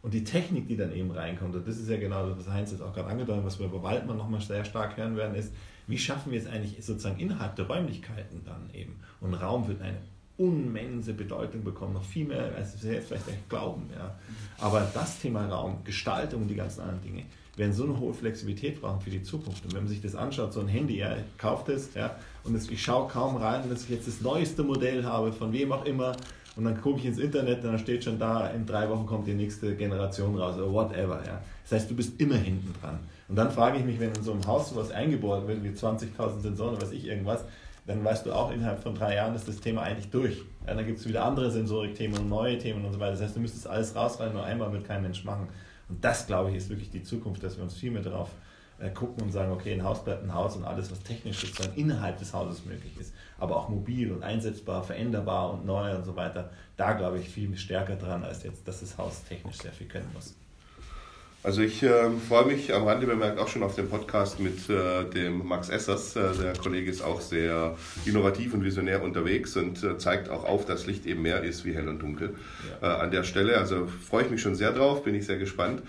Und 0.00 0.14
die 0.14 0.24
Technik, 0.24 0.66
die 0.66 0.78
dann 0.78 0.94
eben 0.94 1.10
reinkommt, 1.10 1.54
und 1.54 1.68
das 1.68 1.76
ist 1.76 1.90
ja 1.90 1.98
genau 1.98 2.26
das, 2.28 2.38
was 2.38 2.48
Heinz 2.48 2.70
jetzt 2.70 2.80
auch 2.80 2.94
gerade 2.94 3.08
angedeutet 3.08 3.42
hat, 3.42 3.46
was 3.46 3.60
wir 3.60 3.68
bei 3.68 3.82
Waldmann 3.82 4.16
nochmal 4.16 4.40
sehr 4.40 4.64
stark 4.64 4.96
hören 4.96 5.16
werden, 5.16 5.34
ist, 5.34 5.52
wie 5.88 5.98
schaffen 5.98 6.32
wir 6.32 6.40
es 6.40 6.46
eigentlich 6.46 6.82
sozusagen 6.82 7.20
innerhalb 7.20 7.54
der 7.56 7.66
Räumlichkeiten 7.66 8.42
dann 8.44 8.70
eben? 8.72 8.98
Und 9.20 9.34
Raum 9.34 9.68
wird 9.68 9.82
eine 9.82 9.98
unmense 10.38 11.14
Bedeutung 11.14 11.64
bekommen, 11.64 11.94
noch 11.94 12.04
viel 12.04 12.26
mehr, 12.26 12.54
als 12.56 12.82
wir 12.82 12.94
jetzt 12.94 13.08
vielleicht 13.08 13.48
glauben. 13.48 13.88
Ja. 13.94 14.14
Aber 14.58 14.86
das 14.92 15.20
Thema 15.20 15.46
Raum, 15.46 15.78
Gestaltung 15.84 16.42
und 16.42 16.48
die 16.48 16.54
ganzen 16.54 16.80
anderen 16.80 17.02
Dinge, 17.02 17.22
werden 17.56 17.72
so 17.72 17.84
eine 17.84 17.98
hohe 17.98 18.12
Flexibilität 18.12 18.80
brauchen 18.80 19.00
für 19.00 19.10
die 19.10 19.22
Zukunft. 19.22 19.64
Und 19.64 19.74
wenn 19.74 19.84
man 19.84 19.88
sich 19.88 20.02
das 20.02 20.14
anschaut, 20.14 20.52
so 20.52 20.60
ein 20.60 20.68
Handy, 20.68 20.98
ja, 20.98 21.16
kauft 21.38 21.68
es, 21.70 21.94
ja, 21.94 22.16
und 22.44 22.54
es, 22.54 22.70
ich 22.70 22.82
schaue 22.82 23.08
kaum 23.08 23.36
rein, 23.36 23.68
dass 23.70 23.84
ich 23.84 23.90
jetzt 23.90 24.06
das 24.06 24.20
neueste 24.20 24.62
Modell 24.62 25.04
habe, 25.04 25.32
von 25.32 25.52
wem 25.52 25.72
auch 25.72 25.84
immer, 25.84 26.14
und 26.56 26.64
dann 26.64 26.80
gucke 26.80 27.00
ich 27.00 27.06
ins 27.06 27.18
Internet 27.18 27.62
und 27.64 27.72
dann 27.72 27.78
steht 27.78 28.04
schon 28.04 28.18
da, 28.18 28.48
in 28.48 28.64
drei 28.64 28.88
Wochen 28.88 29.04
kommt 29.04 29.26
die 29.26 29.34
nächste 29.34 29.74
Generation 29.76 30.38
raus, 30.38 30.56
oder 30.56 30.72
whatever. 30.72 31.22
Ja. 31.26 31.42
Das 31.62 31.80
heißt, 31.80 31.90
du 31.90 31.94
bist 31.94 32.18
immer 32.20 32.36
hinten 32.36 32.72
dran. 32.80 32.98
Und 33.28 33.36
dann 33.36 33.50
frage 33.50 33.78
ich 33.78 33.84
mich, 33.84 33.98
wenn 34.00 34.12
in 34.12 34.22
so 34.22 34.32
einem 34.32 34.46
Haus 34.46 34.70
sowas 34.70 34.90
eingebaut 34.90 35.46
wird, 35.46 35.62
wie 35.64 35.68
20.000 35.68 36.40
Sensoren 36.40 36.80
weiß 36.80 36.92
ich 36.92 37.06
irgendwas, 37.06 37.44
dann 37.86 38.04
weißt 38.04 38.26
du 38.26 38.32
auch, 38.32 38.50
innerhalb 38.50 38.82
von 38.82 38.94
drei 38.94 39.14
Jahren 39.14 39.34
ist 39.34 39.46
das 39.46 39.60
Thema 39.60 39.82
eigentlich 39.82 40.10
durch. 40.10 40.42
Ja, 40.66 40.74
dann 40.74 40.86
gibt 40.86 40.98
es 40.98 41.08
wieder 41.08 41.24
andere 41.24 41.50
Sensorikthemen 41.50 42.18
und 42.18 42.28
neue 42.28 42.58
Themen 42.58 42.84
und 42.84 42.92
so 42.92 42.98
weiter. 42.98 43.12
Das 43.12 43.22
heißt, 43.22 43.36
du 43.36 43.40
müsstest 43.40 43.66
alles 43.68 43.94
rausrein, 43.94 44.32
nur 44.32 44.44
einmal 44.44 44.72
wird 44.72 44.84
kein 44.84 45.02
Mensch 45.02 45.24
machen. 45.24 45.48
Und 45.88 46.04
das, 46.04 46.26
glaube 46.26 46.50
ich, 46.50 46.56
ist 46.56 46.68
wirklich 46.68 46.90
die 46.90 47.02
Zukunft, 47.02 47.42
dass 47.44 47.56
wir 47.56 47.62
uns 47.62 47.74
viel 47.74 47.92
mehr 47.92 48.02
darauf 48.02 48.30
äh, 48.78 48.90
gucken 48.90 49.22
und 49.22 49.32
sagen, 49.32 49.52
okay, 49.52 49.72
ein 49.72 49.84
Haus 49.84 50.04
bleibt 50.04 50.24
ein 50.24 50.34
Haus 50.34 50.56
und 50.56 50.64
alles, 50.64 50.90
was 50.90 51.00
technisch 51.00 51.40
sozusagen 51.40 51.76
innerhalb 51.76 52.18
des 52.18 52.34
Hauses 52.34 52.64
möglich 52.66 52.98
ist, 52.98 53.14
aber 53.38 53.56
auch 53.56 53.68
mobil 53.68 54.12
und 54.12 54.22
einsetzbar, 54.22 54.82
veränderbar 54.82 55.52
und 55.52 55.64
neu 55.64 55.94
und 55.94 56.04
so 56.04 56.16
weiter, 56.16 56.50
da 56.76 56.92
glaube 56.92 57.18
ich 57.18 57.28
viel 57.28 57.56
stärker 57.56 57.96
dran, 57.96 58.24
als 58.24 58.42
jetzt, 58.42 58.66
dass 58.66 58.80
das 58.80 58.98
Haus 58.98 59.24
technisch 59.24 59.56
sehr 59.56 59.72
viel 59.72 59.86
können 59.86 60.10
muss. 60.12 60.34
Also 61.46 61.62
ich 61.62 61.80
äh, 61.84 62.10
freue 62.28 62.44
mich 62.44 62.74
am 62.74 62.88
Rande 62.88 63.06
bemerkt 63.06 63.38
auch 63.38 63.46
schon 63.46 63.62
auf 63.62 63.76
den 63.76 63.88
Podcast 63.88 64.40
mit 64.40 64.68
äh, 64.68 65.04
dem 65.04 65.46
Max 65.46 65.68
Essers. 65.68 66.16
Äh, 66.16 66.34
der 66.42 66.54
Kollege 66.54 66.90
ist 66.90 67.02
auch 67.02 67.20
sehr 67.20 67.76
innovativ 68.04 68.52
und 68.52 68.64
visionär 68.64 69.00
unterwegs 69.00 69.56
und 69.56 69.80
äh, 69.84 69.96
zeigt 69.96 70.28
auch 70.28 70.42
auf, 70.42 70.64
dass 70.64 70.88
Licht 70.88 71.06
eben 71.06 71.22
mehr 71.22 71.44
ist 71.44 71.64
wie 71.64 71.72
hell 71.72 71.86
und 71.86 72.00
dunkel 72.00 72.34
ja. 72.82 72.96
Äh, 72.96 73.00
an 73.00 73.12
der 73.12 73.22
Stelle. 73.22 73.58
Also 73.58 73.86
freue 73.86 74.24
ich 74.24 74.30
mich 74.30 74.42
schon 74.42 74.56
sehr 74.56 74.72
drauf, 74.72 75.04
bin 75.04 75.14
ich 75.14 75.24
sehr 75.24 75.38
gespannt. 75.38 75.82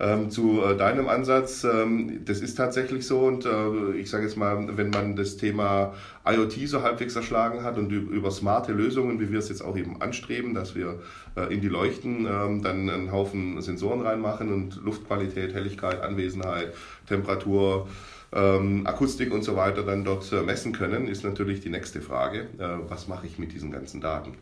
Ähm, 0.00 0.30
zu 0.30 0.62
äh, 0.62 0.76
deinem 0.76 1.08
Ansatz, 1.08 1.64
ähm, 1.64 2.24
das 2.24 2.40
ist 2.40 2.56
tatsächlich 2.56 3.06
so 3.06 3.20
und 3.20 3.44
äh, 3.44 3.92
ich 3.96 4.10
sage 4.10 4.24
jetzt 4.24 4.36
mal, 4.36 4.76
wenn 4.76 4.90
man 4.90 5.14
das 5.16 5.36
Thema 5.36 5.94
IoT 6.26 6.68
so 6.68 6.82
halbwegs 6.82 7.14
erschlagen 7.14 7.62
hat 7.62 7.78
und 7.78 7.90
über 7.90 8.30
smarte 8.30 8.72
Lösungen, 8.72 9.20
wie 9.20 9.30
wir 9.30 9.38
es 9.38 9.48
jetzt 9.48 9.62
auch 9.62 9.76
eben 9.76 10.00
anstreben, 10.00 10.54
dass 10.54 10.74
wir 10.74 11.00
äh, 11.36 11.52
in 11.54 11.60
die 11.60 11.68
Leuchten 11.68 12.26
ähm, 12.26 12.62
dann 12.62 12.90
einen 12.90 13.12
Haufen 13.12 13.60
Sensoren 13.60 14.00
reinmachen 14.00 14.52
und 14.52 14.80
Luftqualität, 14.82 15.54
Helligkeit, 15.54 16.02
Anwesenheit, 16.02 16.74
Temperatur, 17.06 17.86
ähm, 18.32 18.86
Akustik 18.86 19.32
und 19.32 19.44
so 19.44 19.56
weiter 19.56 19.82
dann 19.82 20.04
dort 20.04 20.32
äh, 20.32 20.42
messen 20.42 20.72
können, 20.72 21.06
ist 21.06 21.22
natürlich 21.22 21.60
die 21.60 21.68
nächste 21.68 22.00
Frage. 22.00 22.48
Äh, 22.58 22.78
was 22.88 23.08
mache 23.08 23.26
ich 23.26 23.38
mit 23.38 23.52
diesen 23.52 23.70
ganzen 23.70 24.00
Daten? 24.00 24.34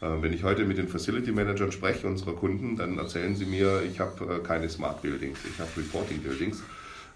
Äh, 0.00 0.22
wenn 0.22 0.32
ich 0.32 0.42
heute 0.42 0.64
mit 0.64 0.78
den 0.78 0.88
Facility 0.88 1.32
Managern 1.32 1.72
spreche, 1.72 2.06
unserer 2.06 2.32
Kunden, 2.32 2.76
dann 2.76 2.98
erzählen 2.98 3.34
sie 3.36 3.46
mir, 3.46 3.82
ich 3.90 4.00
habe 4.00 4.36
äh, 4.36 4.38
keine 4.46 4.68
Smart 4.68 5.02
Buildings, 5.02 5.38
ich 5.48 5.58
habe 5.58 5.70
Reporting 5.76 6.18
Buildings. 6.18 6.62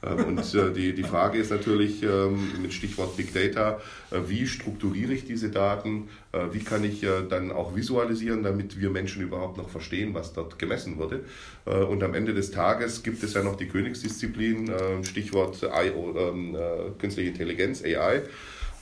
Ähm, 0.03 0.25
und 0.25 0.55
äh, 0.55 0.71
die, 0.71 0.95
die 0.95 1.03
Frage 1.03 1.39
ist 1.39 1.51
natürlich 1.51 2.03
ähm, 2.03 2.61
mit 2.61 2.75
Stichwort 2.75 3.17
Big 3.17 3.33
Data, 3.33 3.81
wie 4.27 4.47
strukturiere 4.47 5.13
ich 5.13 5.25
diese 5.25 5.51
Daten, 5.51 6.09
wie 6.53 6.61
kann 6.61 6.85
ich 6.85 7.05
dann 7.31 7.51
auch 7.51 7.75
visualisieren, 7.75 8.43
damit 8.43 8.81
wir 8.81 8.91
Menschen 8.91 9.23
überhaupt 9.23 9.57
noch 9.57 9.69
verstehen, 9.69 10.15
was 10.15 10.33
dort 10.33 10.59
gemessen 10.59 10.99
wurde. 10.99 11.25
Und 11.65 12.03
am 12.03 12.15
Ende 12.15 12.35
des 12.35 12.51
Tages 12.51 13.03
gibt 13.03 13.23
es 13.23 13.35
ja 13.35 13.43
noch 13.43 13.57
die 13.57 13.67
Königsdisziplin, 13.67 14.71
Stichwort 15.03 15.61
ähm, 15.63 16.57
künstliche 16.99 17.31
Intelligenz, 17.31 17.83
AI. 17.83 18.23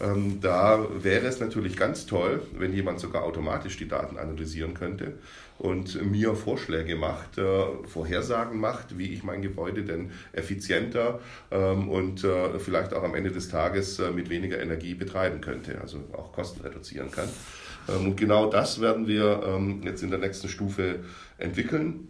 Ähm, 0.02 0.40
da 0.40 0.87
wäre 1.02 1.26
es 1.26 1.38
natürlich 1.38 1.76
ganz 1.76 2.06
toll, 2.06 2.42
wenn 2.59 2.75
jemand 2.75 2.99
sogar 2.99 3.23
automatisch 3.23 3.76
die 3.76 3.87
Daten 3.87 4.18
analysieren 4.18 4.75
könnte 4.75 5.14
und 5.59 6.02
mir 6.11 6.35
Vorschläge 6.35 6.97
macht, 6.97 7.38
äh, 7.38 7.64
Vorhersagen 7.87 8.59
macht, 8.59 8.99
wie 8.99 9.12
ich 9.12 9.23
mein 9.23 9.42
Gebäude 9.42 9.85
denn 9.85 10.11
effizienter 10.32 11.21
ähm, 11.52 11.88
und 11.88 12.25
äh, 12.25 12.59
vielleicht 12.59 12.94
auch 12.94 13.04
am 13.04 13.14
Ende 13.14 13.30
des 13.30 13.49
Tages 13.49 14.00
äh, 14.00 14.11
mit 14.11 14.28
weniger 14.28 14.61
Energie 14.61 14.94
betreiben 14.94 15.40
könnte, 15.40 15.80
also 15.80 15.99
auch 16.12 16.32
Kosten 16.32 16.62
reduzieren 16.62 17.12
kann. 17.12 17.28
Ähm, 17.88 18.06
und 18.06 18.16
genau 18.16 18.50
das 18.50 18.80
werden 18.80 19.06
wir 19.06 19.42
ähm, 19.47 19.82
jetzt 19.85 20.02
in 20.02 20.11
der 20.11 20.18
nächsten 20.18 20.49
Stufe 20.49 21.00
entwickeln. 21.38 22.09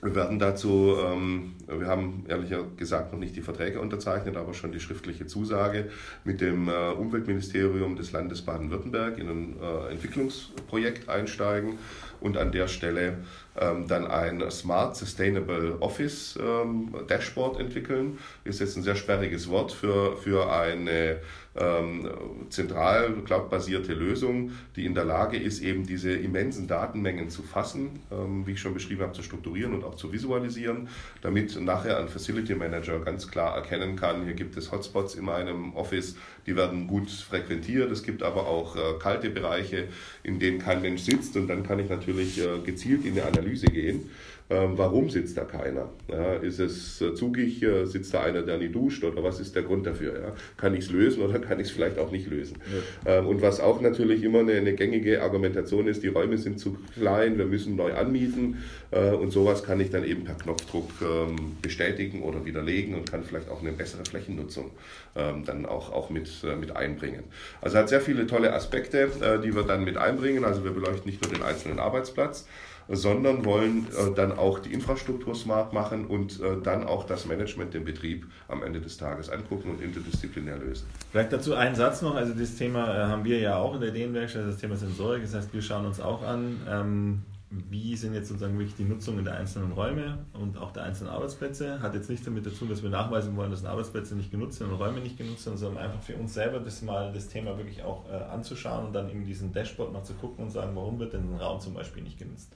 Wir 0.00 0.14
werden 0.14 0.38
dazu, 0.38 0.94
ähm, 1.04 1.54
wir 1.66 1.88
haben 1.88 2.24
ehrlich 2.28 2.54
gesagt 2.76 3.12
noch 3.12 3.18
nicht 3.18 3.34
die 3.34 3.40
Verträge 3.40 3.80
unterzeichnet, 3.80 4.36
aber 4.36 4.54
schon 4.54 4.70
die 4.70 4.78
schriftliche 4.78 5.26
Zusage 5.26 5.90
mit 6.22 6.40
dem 6.40 6.68
äh, 6.68 6.90
Umweltministerium 6.90 7.96
des 7.96 8.12
Landes 8.12 8.42
Baden-Württemberg 8.42 9.18
in 9.18 9.28
ein 9.28 9.56
äh, 9.60 9.90
Entwicklungsprojekt 9.90 11.08
einsteigen, 11.08 11.78
und 12.20 12.36
an 12.36 12.52
der 12.52 12.68
Stelle 12.68 13.18
ähm, 13.60 13.86
dann 13.88 14.06
ein 14.06 14.50
Smart 14.50 14.96
Sustainable 14.96 15.76
Office 15.80 16.38
ähm, 16.40 16.94
Dashboard 17.08 17.58
entwickeln. 17.60 18.18
Ist 18.44 18.60
jetzt 18.60 18.76
ein 18.76 18.82
sehr 18.82 18.96
sperriges 18.96 19.48
Wort 19.48 19.72
für, 19.72 20.16
für 20.16 20.52
eine 20.52 21.20
ähm, 21.56 22.08
zentral 22.50 23.12
cloudbasierte 23.24 23.92
Lösung, 23.94 24.52
die 24.76 24.86
in 24.86 24.94
der 24.94 25.04
Lage 25.04 25.36
ist, 25.36 25.60
eben 25.60 25.86
diese 25.86 26.12
immensen 26.12 26.68
Datenmengen 26.68 27.30
zu 27.30 27.42
fassen, 27.42 28.00
ähm, 28.12 28.46
wie 28.46 28.52
ich 28.52 28.60
schon 28.60 28.74
beschrieben 28.74 29.02
habe, 29.02 29.12
zu 29.12 29.22
strukturieren 29.22 29.74
und 29.74 29.84
auch 29.84 29.96
zu 29.96 30.12
visualisieren, 30.12 30.88
damit 31.20 31.60
nachher 31.60 31.98
ein 31.98 32.08
Facility 32.08 32.54
Manager 32.54 33.00
ganz 33.00 33.28
klar 33.28 33.56
erkennen 33.56 33.96
kann, 33.96 34.24
hier 34.24 34.34
gibt 34.34 34.56
es 34.56 34.70
Hotspots 34.70 35.14
in 35.14 35.24
meinem 35.24 35.74
Office, 35.74 36.16
die 36.46 36.56
werden 36.56 36.86
gut 36.86 37.10
frequentiert. 37.10 37.90
Es 37.90 38.02
gibt 38.02 38.22
aber 38.22 38.46
auch 38.46 38.76
äh, 38.76 38.98
kalte 38.98 39.30
Bereiche, 39.30 39.88
in 40.22 40.38
denen 40.38 40.58
kein 40.58 40.80
Mensch 40.80 41.02
sitzt 41.02 41.36
und 41.36 41.48
dann 41.48 41.62
kann 41.62 41.78
ich 41.78 41.88
natürlich 41.88 42.07
äh, 42.38 42.58
gezielt 42.64 43.04
in 43.04 43.12
eine 43.12 43.24
Analyse 43.24 43.66
gehen 43.66 44.10
warum 44.48 45.10
sitzt 45.10 45.36
da 45.36 45.44
keiner? 45.44 45.90
Ja, 46.08 46.34
ist 46.34 46.58
es 46.58 47.02
äh, 47.02 47.14
zugig, 47.14 47.62
äh, 47.62 47.84
sitzt 47.84 48.14
da 48.14 48.22
einer, 48.22 48.42
der 48.42 48.56
nie 48.56 48.70
duscht 48.70 49.04
oder 49.04 49.22
was 49.22 49.40
ist 49.40 49.54
der 49.54 49.62
Grund 49.62 49.86
dafür? 49.86 50.14
Ja? 50.14 50.32
Kann 50.56 50.74
ich 50.74 50.84
es 50.84 50.90
lösen 50.90 51.22
oder 51.22 51.38
kann 51.38 51.60
ich 51.60 51.66
es 51.66 51.72
vielleicht 51.72 51.98
auch 51.98 52.10
nicht 52.10 52.28
lösen? 52.30 52.56
Ja. 53.04 53.18
Ähm, 53.18 53.26
und 53.26 53.42
was 53.42 53.60
auch 53.60 53.82
natürlich 53.82 54.22
immer 54.22 54.40
eine, 54.40 54.52
eine, 54.52 54.72
gängige 54.72 55.22
Argumentation 55.22 55.86
ist, 55.86 56.02
die 56.02 56.08
Räume 56.08 56.38
sind 56.38 56.58
zu 56.58 56.78
klein, 56.94 57.36
wir 57.36 57.44
müssen 57.44 57.76
neu 57.76 57.92
anmieten 57.92 58.62
äh, 58.90 59.10
und 59.10 59.32
sowas 59.32 59.64
kann 59.64 59.80
ich 59.80 59.90
dann 59.90 60.04
eben 60.04 60.24
per 60.24 60.36
Knopfdruck 60.36 60.90
ähm, 61.02 61.56
bestätigen 61.60 62.22
oder 62.22 62.46
widerlegen 62.46 62.94
und 62.94 63.10
kann 63.10 63.24
vielleicht 63.24 63.50
auch 63.50 63.60
eine 63.60 63.72
bessere 63.72 64.04
Flächennutzung 64.04 64.70
dann 65.14 65.66
auch, 65.66 65.92
auch 65.92 66.10
mit, 66.10 66.30
mit 66.60 66.76
einbringen. 66.76 67.24
Also 67.60 67.78
hat 67.78 67.88
sehr 67.88 68.00
viele 68.00 68.28
tolle 68.28 68.52
Aspekte, 68.52 69.08
die 69.42 69.52
wir 69.52 69.64
dann 69.64 69.82
mit 69.82 69.96
einbringen. 69.96 70.44
Also 70.44 70.62
wir 70.62 70.70
beleuchten 70.70 71.10
nicht 71.10 71.24
nur 71.24 71.32
den 71.32 71.42
einzelnen 71.42 71.80
Arbeitsplatz, 71.80 72.46
sondern 72.88 73.44
wollen 73.44 73.86
äh, 73.86 74.14
dann 74.14 74.32
auch 74.32 74.58
die 74.58 74.72
Infrastruktur 74.72 75.34
smart 75.34 75.72
machen 75.72 76.06
und 76.06 76.40
äh, 76.40 76.60
dann 76.62 76.84
auch 76.84 77.04
das 77.04 77.26
Management, 77.26 77.74
den 77.74 77.84
Betrieb 77.84 78.26
am 78.48 78.62
Ende 78.62 78.80
des 78.80 78.96
Tages 78.96 79.28
angucken 79.28 79.70
und 79.70 79.82
interdisziplinär 79.82 80.58
lösen. 80.58 80.86
Vielleicht 81.10 81.32
dazu 81.32 81.54
einen 81.54 81.74
Satz 81.74 82.02
noch, 82.02 82.14
also 82.14 82.32
das 82.32 82.56
Thema 82.56 82.94
äh, 82.94 83.06
haben 83.06 83.24
wir 83.24 83.38
ja 83.38 83.56
auch 83.56 83.74
in 83.74 83.80
der 83.80 83.90
Ideenwerkstatt, 83.90 84.46
das 84.46 84.58
Thema 84.58 84.76
Sensorik, 84.76 85.22
das 85.22 85.34
heißt, 85.34 85.52
wir 85.52 85.62
schauen 85.62 85.86
uns 85.86 86.00
auch 86.00 86.22
an, 86.22 86.60
ähm, 86.68 87.22
wie 87.50 87.96
sind 87.96 88.12
jetzt 88.12 88.28
sozusagen 88.28 88.58
wirklich 88.58 88.76
die 88.76 88.84
Nutzungen 88.84 89.24
der 89.24 89.34
einzelnen 89.34 89.72
Räume 89.72 90.18
und 90.34 90.58
auch 90.58 90.70
der 90.70 90.82
einzelnen 90.82 91.10
Arbeitsplätze. 91.10 91.80
Hat 91.80 91.94
jetzt 91.94 92.10
nicht 92.10 92.26
damit 92.26 92.44
zu 92.44 92.50
tun, 92.50 92.68
dass 92.68 92.82
wir 92.82 92.90
nachweisen 92.90 93.36
wollen, 93.36 93.50
dass 93.50 93.64
Arbeitsplätze 93.64 94.14
nicht 94.14 94.30
genutzt 94.30 94.58
sind 94.58 94.70
und 94.70 94.74
Räume 94.74 95.00
nicht 95.00 95.16
genutzt 95.16 95.44
sind, 95.44 95.56
sondern 95.56 95.82
einfach 95.82 96.02
für 96.02 96.14
uns 96.16 96.34
selber 96.34 96.60
das 96.60 96.82
mal 96.82 97.10
das 97.10 97.28
Thema 97.28 97.56
wirklich 97.56 97.82
auch 97.82 98.04
äh, 98.10 98.16
anzuschauen 98.16 98.86
und 98.86 98.92
dann 98.92 99.08
in 99.08 99.24
diesem 99.24 99.52
Dashboard 99.52 99.94
mal 99.94 100.04
zu 100.04 100.12
gucken 100.14 100.44
und 100.44 100.50
sagen, 100.50 100.72
warum 100.74 100.98
wird 100.98 101.14
denn 101.14 101.22
ein 101.22 101.40
Raum 101.40 101.58
zum 101.58 101.72
Beispiel 101.72 102.02
nicht 102.02 102.18
genutzt. 102.18 102.52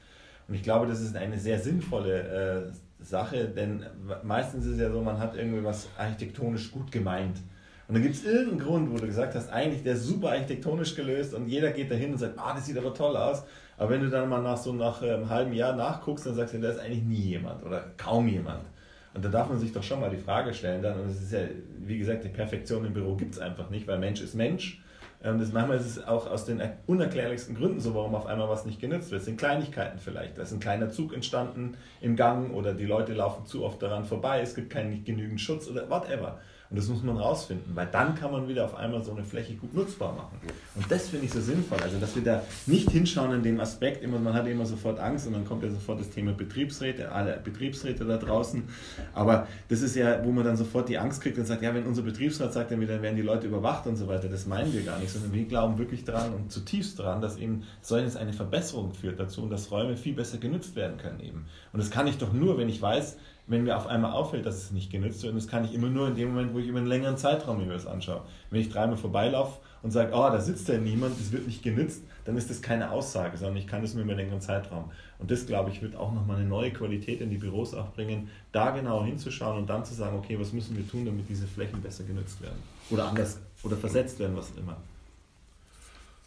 Und 0.52 0.56
ich 0.56 0.64
glaube, 0.64 0.86
das 0.86 1.00
ist 1.00 1.16
eine 1.16 1.38
sehr 1.38 1.58
sinnvolle 1.58 2.68
äh, 2.68 3.02
Sache, 3.02 3.48
denn 3.48 3.86
meistens 4.22 4.66
ist 4.66 4.72
es 4.72 4.80
ja 4.80 4.90
so, 4.90 5.00
man 5.00 5.18
hat 5.18 5.34
irgendwie 5.34 5.64
was 5.64 5.88
architektonisch 5.96 6.70
gut 6.70 6.92
gemeint. 6.92 7.38
Und 7.88 7.94
dann 7.94 8.02
gibt 8.02 8.16
es 8.16 8.26
irgendeinen 8.26 8.60
Grund, 8.60 8.92
wo 8.92 8.98
du 8.98 9.06
gesagt 9.06 9.34
hast, 9.34 9.50
eigentlich 9.50 9.82
der 9.82 9.94
ist 9.94 10.04
super 10.04 10.32
architektonisch 10.32 10.94
gelöst 10.94 11.32
und 11.32 11.48
jeder 11.48 11.70
geht 11.70 11.90
dahin 11.90 12.12
und 12.12 12.18
sagt, 12.18 12.38
ah, 12.38 12.52
das 12.52 12.66
sieht 12.66 12.76
aber 12.76 12.92
toll 12.92 13.16
aus. 13.16 13.44
Aber 13.78 13.88
wenn 13.88 14.02
du 14.02 14.10
dann 14.10 14.28
mal 14.28 14.42
nach 14.42 14.58
so 14.58 14.74
nach 14.74 15.00
einem 15.00 15.30
halben 15.30 15.54
Jahr 15.54 15.74
nachguckst, 15.74 16.26
dann 16.26 16.34
sagst 16.34 16.52
du, 16.52 16.60
da 16.60 16.68
ist 16.68 16.80
eigentlich 16.80 17.04
nie 17.04 17.30
jemand 17.30 17.62
oder 17.62 17.86
kaum 17.96 18.28
jemand. 18.28 18.66
Und 19.14 19.24
da 19.24 19.30
darf 19.30 19.48
man 19.48 19.58
sich 19.58 19.72
doch 19.72 19.82
schon 19.82 20.00
mal 20.00 20.10
die 20.10 20.18
Frage 20.18 20.52
stellen 20.52 20.82
dann, 20.82 21.00
und 21.00 21.08
es 21.08 21.22
ist 21.22 21.32
ja, 21.32 21.40
wie 21.78 21.96
gesagt, 21.96 22.24
die 22.24 22.28
Perfektion 22.28 22.84
im 22.84 22.92
Büro 22.92 23.14
gibt 23.16 23.32
es 23.32 23.40
einfach 23.40 23.70
nicht, 23.70 23.86
weil 23.86 23.98
Mensch 23.98 24.20
ist 24.20 24.34
Mensch 24.34 24.81
ähm, 25.24 25.38
das 25.38 25.52
manchmal 25.52 25.76
ist 25.76 25.86
es 25.86 26.04
auch 26.06 26.28
aus 26.28 26.44
den 26.44 26.62
unerklärlichsten 26.86 27.54
Gründen 27.54 27.80
so, 27.80 27.94
warum 27.94 28.14
auf 28.14 28.26
einmal 28.26 28.48
was 28.48 28.66
nicht 28.66 28.80
genutzt 28.80 29.10
wird. 29.10 29.20
Es 29.20 29.26
sind 29.26 29.38
Kleinigkeiten 29.38 29.98
vielleicht. 29.98 30.38
Da 30.38 30.42
ist 30.42 30.52
ein 30.52 30.60
kleiner 30.60 30.90
Zug 30.90 31.14
entstanden 31.14 31.76
im 32.00 32.16
Gang 32.16 32.52
oder 32.52 32.74
die 32.74 32.86
Leute 32.86 33.14
laufen 33.14 33.46
zu 33.46 33.64
oft 33.64 33.82
daran 33.82 34.04
vorbei, 34.04 34.40
es 34.40 34.54
gibt 34.54 34.70
keinen 34.70 35.04
genügend 35.04 35.40
Schutz 35.40 35.68
oder 35.68 35.88
whatever. 35.88 36.40
Und 36.72 36.78
das 36.78 36.88
muss 36.88 37.02
man 37.02 37.18
rausfinden, 37.18 37.76
weil 37.76 37.86
dann 37.92 38.14
kann 38.14 38.32
man 38.32 38.48
wieder 38.48 38.64
auf 38.64 38.74
einmal 38.74 39.04
so 39.04 39.12
eine 39.12 39.22
Fläche 39.22 39.52
gut 39.56 39.74
nutzbar 39.74 40.14
machen. 40.14 40.38
Und 40.74 40.90
das 40.90 41.10
finde 41.10 41.26
ich 41.26 41.32
so 41.32 41.42
sinnvoll. 41.42 41.76
Also, 41.82 41.98
dass 41.98 42.16
wir 42.16 42.24
da 42.24 42.42
nicht 42.64 42.90
hinschauen 42.90 43.30
in 43.30 43.42
dem 43.42 43.60
Aspekt, 43.60 44.02
immer, 44.02 44.18
man 44.18 44.32
hat 44.32 44.46
immer 44.46 44.64
sofort 44.64 44.98
Angst 44.98 45.26
und 45.26 45.34
dann 45.34 45.44
kommt 45.44 45.62
ja 45.62 45.68
sofort 45.68 46.00
das 46.00 46.08
Thema 46.08 46.32
Betriebsräte, 46.32 47.12
alle 47.12 47.38
Betriebsräte 47.44 48.06
da 48.06 48.16
draußen. 48.16 48.62
Aber 49.12 49.48
das 49.68 49.82
ist 49.82 49.96
ja, 49.96 50.24
wo 50.24 50.30
man 50.30 50.44
dann 50.44 50.56
sofort 50.56 50.88
die 50.88 50.96
Angst 50.96 51.20
kriegt 51.20 51.36
und 51.36 51.44
sagt, 51.44 51.60
ja, 51.60 51.74
wenn 51.74 51.84
unser 51.84 52.00
Betriebsrat 52.00 52.54
sagt, 52.54 52.70
dann 52.70 52.80
werden 52.80 53.16
die 53.16 53.22
Leute 53.22 53.48
überwacht 53.48 53.86
und 53.86 53.96
so 53.96 54.08
weiter. 54.08 54.30
Das 54.30 54.46
meinen 54.46 54.72
wir 54.72 54.80
gar 54.80 54.98
nicht, 54.98 55.10
sondern 55.10 55.34
wir 55.34 55.44
glauben 55.44 55.76
wirklich 55.76 56.04
daran 56.04 56.32
und 56.32 56.50
zutiefst 56.50 56.98
daran, 56.98 57.20
dass 57.20 57.36
eben 57.36 57.64
so 57.82 57.96
eine 57.96 58.32
Verbesserung 58.32 58.94
führt 58.94 59.20
dazu 59.20 59.42
und 59.42 59.50
dass 59.50 59.70
Räume 59.70 59.94
viel 59.98 60.14
besser 60.14 60.38
genutzt 60.38 60.74
werden 60.74 60.96
können 60.96 61.20
eben. 61.20 61.44
Und 61.74 61.80
das 61.80 61.90
kann 61.90 62.06
ich 62.06 62.16
doch 62.16 62.32
nur, 62.32 62.56
wenn 62.56 62.70
ich 62.70 62.80
weiß, 62.80 63.18
wenn 63.46 63.64
mir 63.64 63.76
auf 63.76 63.86
einmal 63.86 64.12
auffällt, 64.12 64.46
dass 64.46 64.56
es 64.56 64.70
nicht 64.70 64.90
genutzt 64.90 65.22
wird. 65.22 65.32
Und 65.32 65.42
das 65.42 65.48
kann 65.48 65.64
ich 65.64 65.74
immer 65.74 65.88
nur 65.88 66.08
in 66.08 66.14
dem 66.14 66.28
Moment, 66.28 66.54
wo 66.54 66.58
ich 66.58 66.66
über 66.66 66.78
einen 66.78 66.86
längeren 66.86 67.16
Zeitraum 67.16 67.58
mir 67.58 67.72
das 67.72 67.86
anschaue. 67.86 68.22
Wenn 68.50 68.60
ich 68.60 68.70
dreimal 68.70 68.96
vorbeilaufe 68.96 69.58
und 69.82 69.90
sage, 69.90 70.12
oh, 70.14 70.28
da 70.30 70.40
sitzt 70.40 70.68
ja 70.68 70.78
niemand, 70.78 71.18
das 71.18 71.32
wird 71.32 71.46
nicht 71.46 71.62
genutzt, 71.62 72.02
dann 72.24 72.36
ist 72.36 72.50
das 72.50 72.62
keine 72.62 72.90
Aussage, 72.90 73.36
sondern 73.36 73.56
ich 73.56 73.66
kann 73.66 73.82
das 73.82 73.94
nur 73.94 74.04
über 74.04 74.12
einen 74.12 74.20
längeren 74.20 74.40
Zeitraum. 74.40 74.90
Und 75.18 75.30
das, 75.30 75.46
glaube 75.46 75.70
ich, 75.70 75.82
wird 75.82 75.96
auch 75.96 76.12
nochmal 76.12 76.36
eine 76.36 76.46
neue 76.46 76.72
Qualität 76.72 77.20
in 77.20 77.30
die 77.30 77.38
Büros 77.38 77.74
auch 77.74 77.92
bringen, 77.92 78.30
da 78.52 78.70
genau 78.70 79.04
hinzuschauen 79.04 79.58
und 79.58 79.68
dann 79.68 79.84
zu 79.84 79.94
sagen, 79.94 80.16
okay, 80.16 80.38
was 80.38 80.52
müssen 80.52 80.76
wir 80.76 80.88
tun, 80.88 81.04
damit 81.04 81.28
diese 81.28 81.46
Flächen 81.46 81.82
besser 81.82 82.04
genutzt 82.04 82.40
werden? 82.40 82.58
Oder 82.90 83.08
anders, 83.08 83.40
oder 83.64 83.76
versetzt 83.76 84.18
werden, 84.20 84.36
was 84.36 84.52
immer. 84.56 84.76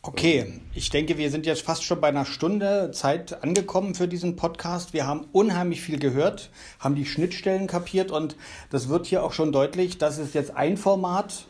Okay, 0.07 0.61
ich 0.75 0.91
denke, 0.91 1.17
wir 1.17 1.31
sind 1.31 1.47
jetzt 1.47 1.63
fast 1.63 1.83
schon 1.83 1.99
bei 1.99 2.09
einer 2.09 2.25
Stunde 2.25 2.91
Zeit 2.91 3.41
angekommen 3.41 3.95
für 3.95 4.07
diesen 4.07 4.35
Podcast. 4.35 4.93
Wir 4.93 5.07
haben 5.07 5.25
unheimlich 5.31 5.81
viel 5.81 5.97
gehört, 5.97 6.51
haben 6.79 6.93
die 6.93 7.07
Schnittstellen 7.07 7.65
kapiert 7.65 8.11
und 8.11 8.35
das 8.69 8.87
wird 8.87 9.07
hier 9.07 9.23
auch 9.23 9.33
schon 9.33 9.51
deutlich, 9.51 9.97
das 9.97 10.19
ist 10.19 10.35
jetzt 10.35 10.55
ein 10.55 10.77
Format, 10.77 11.47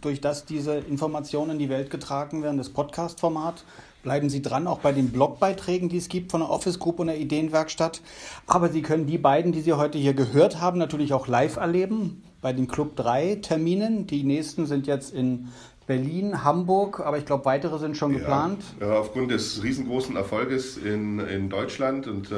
durch 0.00 0.20
das 0.20 0.44
diese 0.44 0.76
Informationen 0.76 1.52
in 1.52 1.58
die 1.58 1.68
Welt 1.68 1.90
getragen 1.90 2.44
werden, 2.44 2.56
das 2.56 2.68
Podcast-Format. 2.68 3.64
Bleiben 4.04 4.30
Sie 4.30 4.42
dran, 4.42 4.68
auch 4.68 4.78
bei 4.78 4.92
den 4.92 5.10
Blogbeiträgen, 5.10 5.88
die 5.88 5.96
es 5.96 6.08
gibt 6.08 6.30
von 6.30 6.42
der 6.42 6.50
Office 6.50 6.78
Group 6.78 7.00
und 7.00 7.08
der 7.08 7.18
Ideenwerkstatt. 7.18 8.00
Aber 8.46 8.68
Sie 8.68 8.82
können 8.82 9.08
die 9.08 9.18
beiden, 9.18 9.50
die 9.50 9.62
Sie 9.62 9.72
heute 9.72 9.98
hier 9.98 10.14
gehört 10.14 10.60
haben, 10.60 10.78
natürlich 10.78 11.12
auch 11.12 11.26
live 11.26 11.56
erleben 11.56 12.22
bei 12.40 12.52
den 12.52 12.68
Club 12.68 12.94
3 12.94 13.40
Terminen. 13.42 14.06
Die 14.06 14.22
nächsten 14.22 14.66
sind 14.66 14.86
jetzt 14.86 15.12
in 15.12 15.48
Berlin, 15.86 16.42
Hamburg, 16.42 17.00
aber 17.00 17.18
ich 17.18 17.24
glaube, 17.24 17.44
weitere 17.44 17.78
sind 17.78 17.96
schon 17.96 18.12
ja, 18.12 18.18
geplant. 18.18 18.64
Ja, 18.80 18.98
aufgrund 18.98 19.30
des 19.30 19.62
riesengroßen 19.62 20.16
Erfolges 20.16 20.76
in, 20.76 21.20
in 21.20 21.48
Deutschland 21.48 22.08
und 22.08 22.32
äh, 22.32 22.34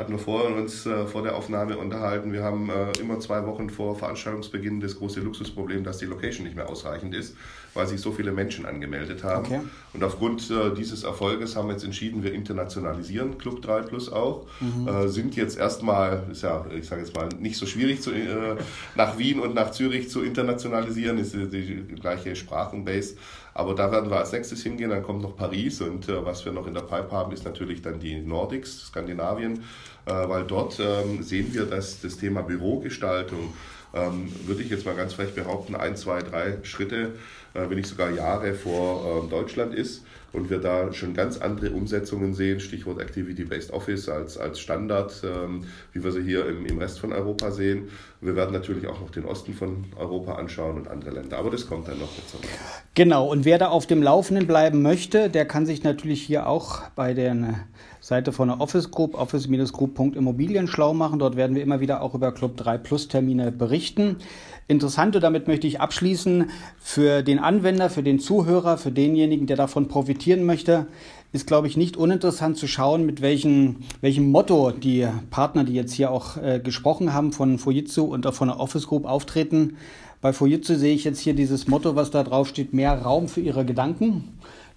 hatten 0.00 0.12
wir 0.12 0.18
vorher 0.18 0.56
uns 0.56 0.86
äh, 0.86 1.06
vor 1.06 1.22
der 1.22 1.36
Aufnahme 1.36 1.76
unterhalten. 1.76 2.32
Wir 2.32 2.42
haben 2.42 2.70
äh, 2.70 2.98
immer 3.00 3.20
zwei 3.20 3.46
Wochen 3.46 3.70
vor 3.70 3.96
Veranstaltungsbeginn 3.96 4.80
das 4.80 4.96
große 4.96 5.20
Luxusproblem, 5.20 5.84
dass 5.84 5.98
die 5.98 6.06
Location 6.06 6.44
nicht 6.44 6.56
mehr 6.56 6.68
ausreichend 6.68 7.14
ist, 7.14 7.36
weil 7.74 7.86
sich 7.86 8.00
so 8.00 8.10
viele 8.10 8.32
Menschen 8.32 8.66
angemeldet 8.66 9.22
haben. 9.22 9.44
Okay. 9.44 9.60
Und 9.92 10.02
aufgrund 10.02 10.50
äh, 10.50 10.74
dieses 10.74 11.04
Erfolges 11.04 11.54
haben 11.54 11.68
wir 11.68 11.74
jetzt 11.74 11.84
entschieden, 11.84 12.22
wir 12.22 12.32
internationalisieren 12.32 13.36
Club 13.38 13.60
3 13.62 13.82
Plus 13.82 14.10
auch. 14.10 14.46
Mhm. 14.60 14.88
Äh, 14.88 15.08
sind 15.08 15.36
jetzt 15.36 15.58
erstmal, 15.58 16.24
ist 16.32 16.42
ja, 16.42 16.64
ich 16.74 16.86
sage 16.86 17.02
jetzt 17.02 17.14
mal, 17.14 17.28
nicht 17.38 17.56
so 17.56 17.66
schwierig 17.66 18.00
zu, 18.00 18.12
äh, 18.12 18.56
nach 18.94 19.18
Wien 19.18 19.38
und 19.38 19.54
nach 19.54 19.70
Zürich 19.70 20.08
zu 20.08 20.22
internationalisieren, 20.22 21.18
ist 21.18 21.34
die, 21.34 21.48
die 21.48 21.94
gleiche 21.96 22.34
Sprachenbase. 22.80 23.16
Aber 23.54 23.74
da 23.74 23.90
werden 23.90 24.10
wir 24.10 24.18
als 24.18 24.32
nächstes 24.32 24.62
hingehen, 24.62 24.90
dann 24.90 25.02
kommt 25.02 25.22
noch 25.22 25.36
Paris 25.36 25.80
und 25.80 26.08
äh, 26.08 26.24
was 26.24 26.44
wir 26.44 26.52
noch 26.52 26.66
in 26.66 26.74
der 26.74 26.82
Pipe 26.82 27.10
haben, 27.10 27.32
ist 27.32 27.44
natürlich 27.44 27.82
dann 27.82 27.98
die 27.98 28.20
Nordics, 28.20 28.86
Skandinavien, 28.86 29.64
äh, 30.06 30.12
weil 30.12 30.44
dort 30.44 30.78
ähm, 30.80 31.22
sehen 31.22 31.52
wir, 31.52 31.66
dass 31.66 32.00
das 32.00 32.16
Thema 32.16 32.42
Bürogestaltung, 32.42 33.52
ähm, 33.92 34.32
würde 34.46 34.62
ich 34.62 34.70
jetzt 34.70 34.86
mal 34.86 34.94
ganz 34.94 35.14
frech 35.14 35.34
behaupten, 35.34 35.74
ein, 35.74 35.96
zwei, 35.96 36.22
drei 36.22 36.58
Schritte, 36.62 37.14
äh, 37.54 37.68
wenn 37.68 37.76
nicht 37.76 37.88
sogar 37.88 38.10
Jahre 38.10 38.54
vor 38.54 39.22
ähm, 39.24 39.30
Deutschland 39.30 39.74
ist 39.74 40.04
und 40.32 40.50
wir 40.50 40.58
da 40.58 40.92
schon 40.92 41.14
ganz 41.14 41.38
andere 41.38 41.70
Umsetzungen 41.70 42.34
sehen, 42.34 42.60
Stichwort 42.60 43.00
Activity-Based 43.00 43.72
Office 43.72 44.08
als, 44.08 44.38
als 44.38 44.60
Standard, 44.60 45.22
ähm, 45.24 45.64
wie 45.92 46.02
wir 46.04 46.12
sie 46.12 46.22
hier 46.22 46.46
im, 46.46 46.66
im 46.66 46.78
Rest 46.78 47.00
von 47.00 47.12
Europa 47.12 47.50
sehen. 47.50 47.88
Wir 48.20 48.36
werden 48.36 48.52
natürlich 48.52 48.86
auch 48.86 49.00
noch 49.00 49.10
den 49.10 49.24
Osten 49.24 49.54
von 49.54 49.86
Europa 49.96 50.34
anschauen 50.34 50.76
und 50.76 50.88
andere 50.88 51.10
Länder, 51.10 51.38
aber 51.38 51.50
das 51.50 51.66
kommt 51.66 51.88
dann 51.88 51.98
noch 51.98 52.10
dazu. 52.14 52.36
Genau, 52.94 53.26
und 53.26 53.44
wer 53.44 53.58
da 53.58 53.68
auf 53.68 53.86
dem 53.86 54.02
Laufenden 54.02 54.46
bleiben 54.46 54.82
möchte, 54.82 55.30
der 55.30 55.46
kann 55.46 55.66
sich 55.66 55.82
natürlich 55.82 56.22
hier 56.22 56.46
auch 56.46 56.82
bei 56.94 57.14
der 57.14 57.30
Seite 58.00 58.32
von 58.32 58.48
der 58.48 58.60
Office 58.60 58.90
Group, 58.90 59.14
office-group.immobilien 59.14 60.66
schlau 60.66 60.94
machen. 60.94 61.18
Dort 61.18 61.36
werden 61.36 61.54
wir 61.54 61.62
immer 61.62 61.80
wieder 61.80 62.02
auch 62.02 62.14
über 62.14 62.32
Club 62.32 62.56
3 62.56 62.78
Plus 62.78 63.08
Termine 63.08 63.52
berichten. 63.52 64.16
Interessant, 64.68 65.16
und 65.16 65.22
damit 65.22 65.48
möchte 65.48 65.66
ich 65.66 65.80
abschließen, 65.80 66.50
für 66.78 67.22
den 67.22 67.38
Anwender, 67.40 67.90
für 67.90 68.02
den 68.02 68.20
Zuhörer, 68.20 68.78
für 68.78 68.92
denjenigen, 68.92 69.46
der 69.46 69.56
davon 69.56 69.88
profitieren 70.20 70.44
möchte, 70.44 70.86
ist, 71.32 71.46
glaube 71.46 71.66
ich, 71.66 71.78
nicht 71.78 71.96
uninteressant 71.96 72.58
zu 72.58 72.66
schauen, 72.66 73.06
mit 73.06 73.22
welchen, 73.22 73.84
welchem 74.02 74.30
Motto 74.30 74.70
die 74.70 75.08
Partner, 75.30 75.64
die 75.64 75.72
jetzt 75.72 75.94
hier 75.94 76.10
auch 76.10 76.36
äh, 76.36 76.60
gesprochen 76.62 77.14
haben, 77.14 77.32
von 77.32 77.58
Fujitsu 77.58 78.04
und 78.04 78.26
auch 78.26 78.34
von 78.34 78.48
der 78.48 78.60
Office 78.60 78.86
Group 78.86 79.06
auftreten. 79.06 79.78
Bei 80.20 80.34
Fujitsu 80.34 80.74
sehe 80.74 80.94
ich 80.94 81.04
jetzt 81.04 81.20
hier 81.20 81.32
dieses 81.32 81.68
Motto, 81.68 81.96
was 81.96 82.10
da 82.10 82.22
drauf 82.22 82.48
steht, 82.48 82.74
mehr 82.74 83.00
Raum 83.00 83.28
für 83.28 83.40
ihre 83.40 83.64
Gedanken. 83.64 84.24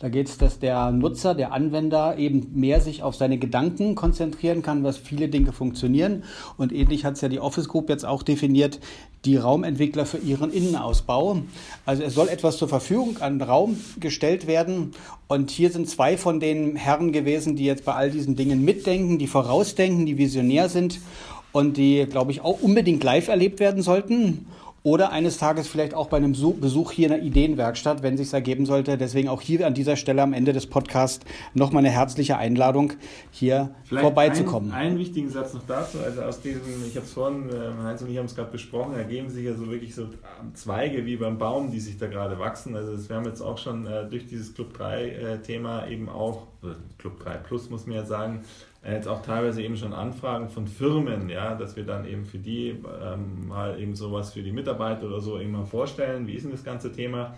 Da 0.04 0.10
geht 0.10 0.28
es, 0.28 0.38
dass 0.38 0.60
der 0.60 0.92
Nutzer, 0.92 1.34
der 1.34 1.54
Anwender 1.54 2.18
eben 2.18 2.52
mehr 2.56 2.82
sich 2.82 3.04
auf 3.04 3.16
seine 3.16 3.38
Gedanken 3.38 3.96
konzentrieren 3.96 4.62
kann, 4.62 4.84
was 4.84 4.98
viele 4.98 5.30
Dinge 5.30 5.54
funktionieren. 5.54 6.26
Und 6.58 6.74
ähnlich 6.74 7.06
hat 7.06 7.14
es 7.14 7.22
ja 7.22 7.30
die 7.30 7.40
Office 7.40 7.70
Group 7.70 7.88
jetzt 7.88 8.06
auch 8.06 8.22
definiert, 8.22 8.82
die 9.24 9.38
Raumentwickler 9.38 10.06
für 10.06 10.18
ihren 10.18 10.52
Innenausbau. 10.52 11.38
Also 11.86 12.04
es 12.04 12.16
soll 12.16 12.28
etwas 12.28 12.58
zur 12.58 12.68
Verfügung 12.68 13.20
an 13.22 13.42
Raum 13.42 13.78
gestellt 14.02 14.46
werden. 14.46 14.92
Und 15.30 15.52
hier 15.52 15.72
sind 15.72 15.90
zwei 15.90 16.18
von 16.18 16.42
den 16.42 16.76
Herren 16.76 17.14
gewesen, 17.14 17.56
die 17.56 17.64
jetzt 17.64 17.86
bei 17.86 17.94
all 17.94 18.12
diesen 18.12 18.36
Dingen 18.36 18.66
mitdenken, 18.66 19.20
die 19.20 19.28
vorausdenken, 19.28 20.06
die 20.06 20.18
visionär 20.18 20.68
sind 20.68 21.00
und 21.54 21.78
die, 21.78 22.06
glaube 22.10 22.34
ich, 22.34 22.42
auch 22.42 22.62
unbedingt 22.62 23.06
live 23.06 23.30
erlebt 23.30 23.62
werden 23.62 23.82
sollten. 23.82 24.48
Oder 24.86 25.14
eines 25.14 25.38
Tages 25.38 25.70
vielleicht 25.70 25.94
auch 25.94 26.08
bei 26.08 26.18
einem 26.18 26.34
Besuch 26.34 26.92
hier 26.92 27.08
in 27.08 27.14
der 27.14 27.24
Ideenwerkstatt, 27.24 28.04
wenn 28.04 28.18
sich 28.18 28.34
ergeben 28.34 28.66
sollte. 28.66 28.98
Deswegen 28.98 29.30
auch 29.30 29.40
hier 29.40 29.66
an 29.66 29.74
dieser 29.74 29.96
Stelle 29.96 30.22
am 30.22 30.34
Ende 30.34 30.52
des 30.52 30.68
Podcasts 30.68 31.26
nochmal 31.54 31.86
eine 31.86 31.90
herzliche 31.90 32.36
Einladung, 32.36 32.92
hier 33.32 33.74
vielleicht 33.86 34.02
vorbeizukommen. 34.02 34.74
Ein, 34.74 34.88
einen 34.88 35.00
wichtigen 35.00 35.30
Satz 35.30 35.54
noch 35.54 35.66
dazu. 35.66 36.00
Also 36.00 36.24
aus 36.24 36.42
diesem, 36.42 36.62
ich 36.86 36.98
habe 36.98 37.06
es 37.06 37.14
vorhin, 37.14 37.50
äh, 37.50 37.84
Heinz 37.84 38.02
und 38.02 38.12
ich 38.12 38.18
haben 38.18 38.26
es 38.26 38.36
gerade 38.36 38.52
besprochen, 38.52 38.94
ergeben 38.96 39.30
sich 39.30 39.46
ja 39.46 39.54
so 39.54 39.72
wirklich 39.72 39.96
so 39.96 40.08
Zweige 40.54 41.06
wie 41.06 41.16
beim 41.16 41.38
Baum, 41.38 41.72
die 41.72 41.80
sich 41.80 41.98
da 41.98 42.08
gerade 42.08 42.38
wachsen. 42.38 42.76
Also 42.76 43.08
wir 43.08 43.16
haben 43.16 43.26
jetzt 43.26 43.42
auch 43.42 43.58
schon 43.58 43.88
äh, 43.88 44.10
durch 44.10 44.28
dieses 44.28 44.54
Club 44.54 44.74
3 44.74 45.08
äh, 45.08 45.38
Thema 45.42 45.88
eben 45.88 46.10
auch, 46.10 46.48
Club 46.98 47.24
3 47.24 47.38
Plus 47.38 47.70
muss 47.70 47.88
man 47.88 47.96
ja 47.96 48.06
sagen, 48.06 48.44
jetzt 48.92 49.08
auch 49.08 49.22
teilweise 49.22 49.62
eben 49.62 49.78
schon 49.78 49.94
Anfragen 49.94 50.50
von 50.50 50.68
Firmen, 50.68 51.30
ja, 51.30 51.56
dass 51.56 51.76
wir 51.76 51.86
dann 51.86 52.06
eben 52.06 52.26
für 52.26 52.38
die 52.38 52.70
ähm, 53.02 53.48
mal 53.48 53.80
eben 53.80 53.96
sowas 53.96 54.34
für 54.34 54.44
die 54.44 54.52
Mitarbeiter 54.52 55.08
oder 55.08 55.22
so 55.22 55.38
mal 55.38 55.66
vorstellen, 55.66 56.28
wie 56.28 56.34
ist 56.34 56.44
denn 56.44 56.52
das 56.52 56.64
ganze 56.64 56.92
Thema. 56.92 57.34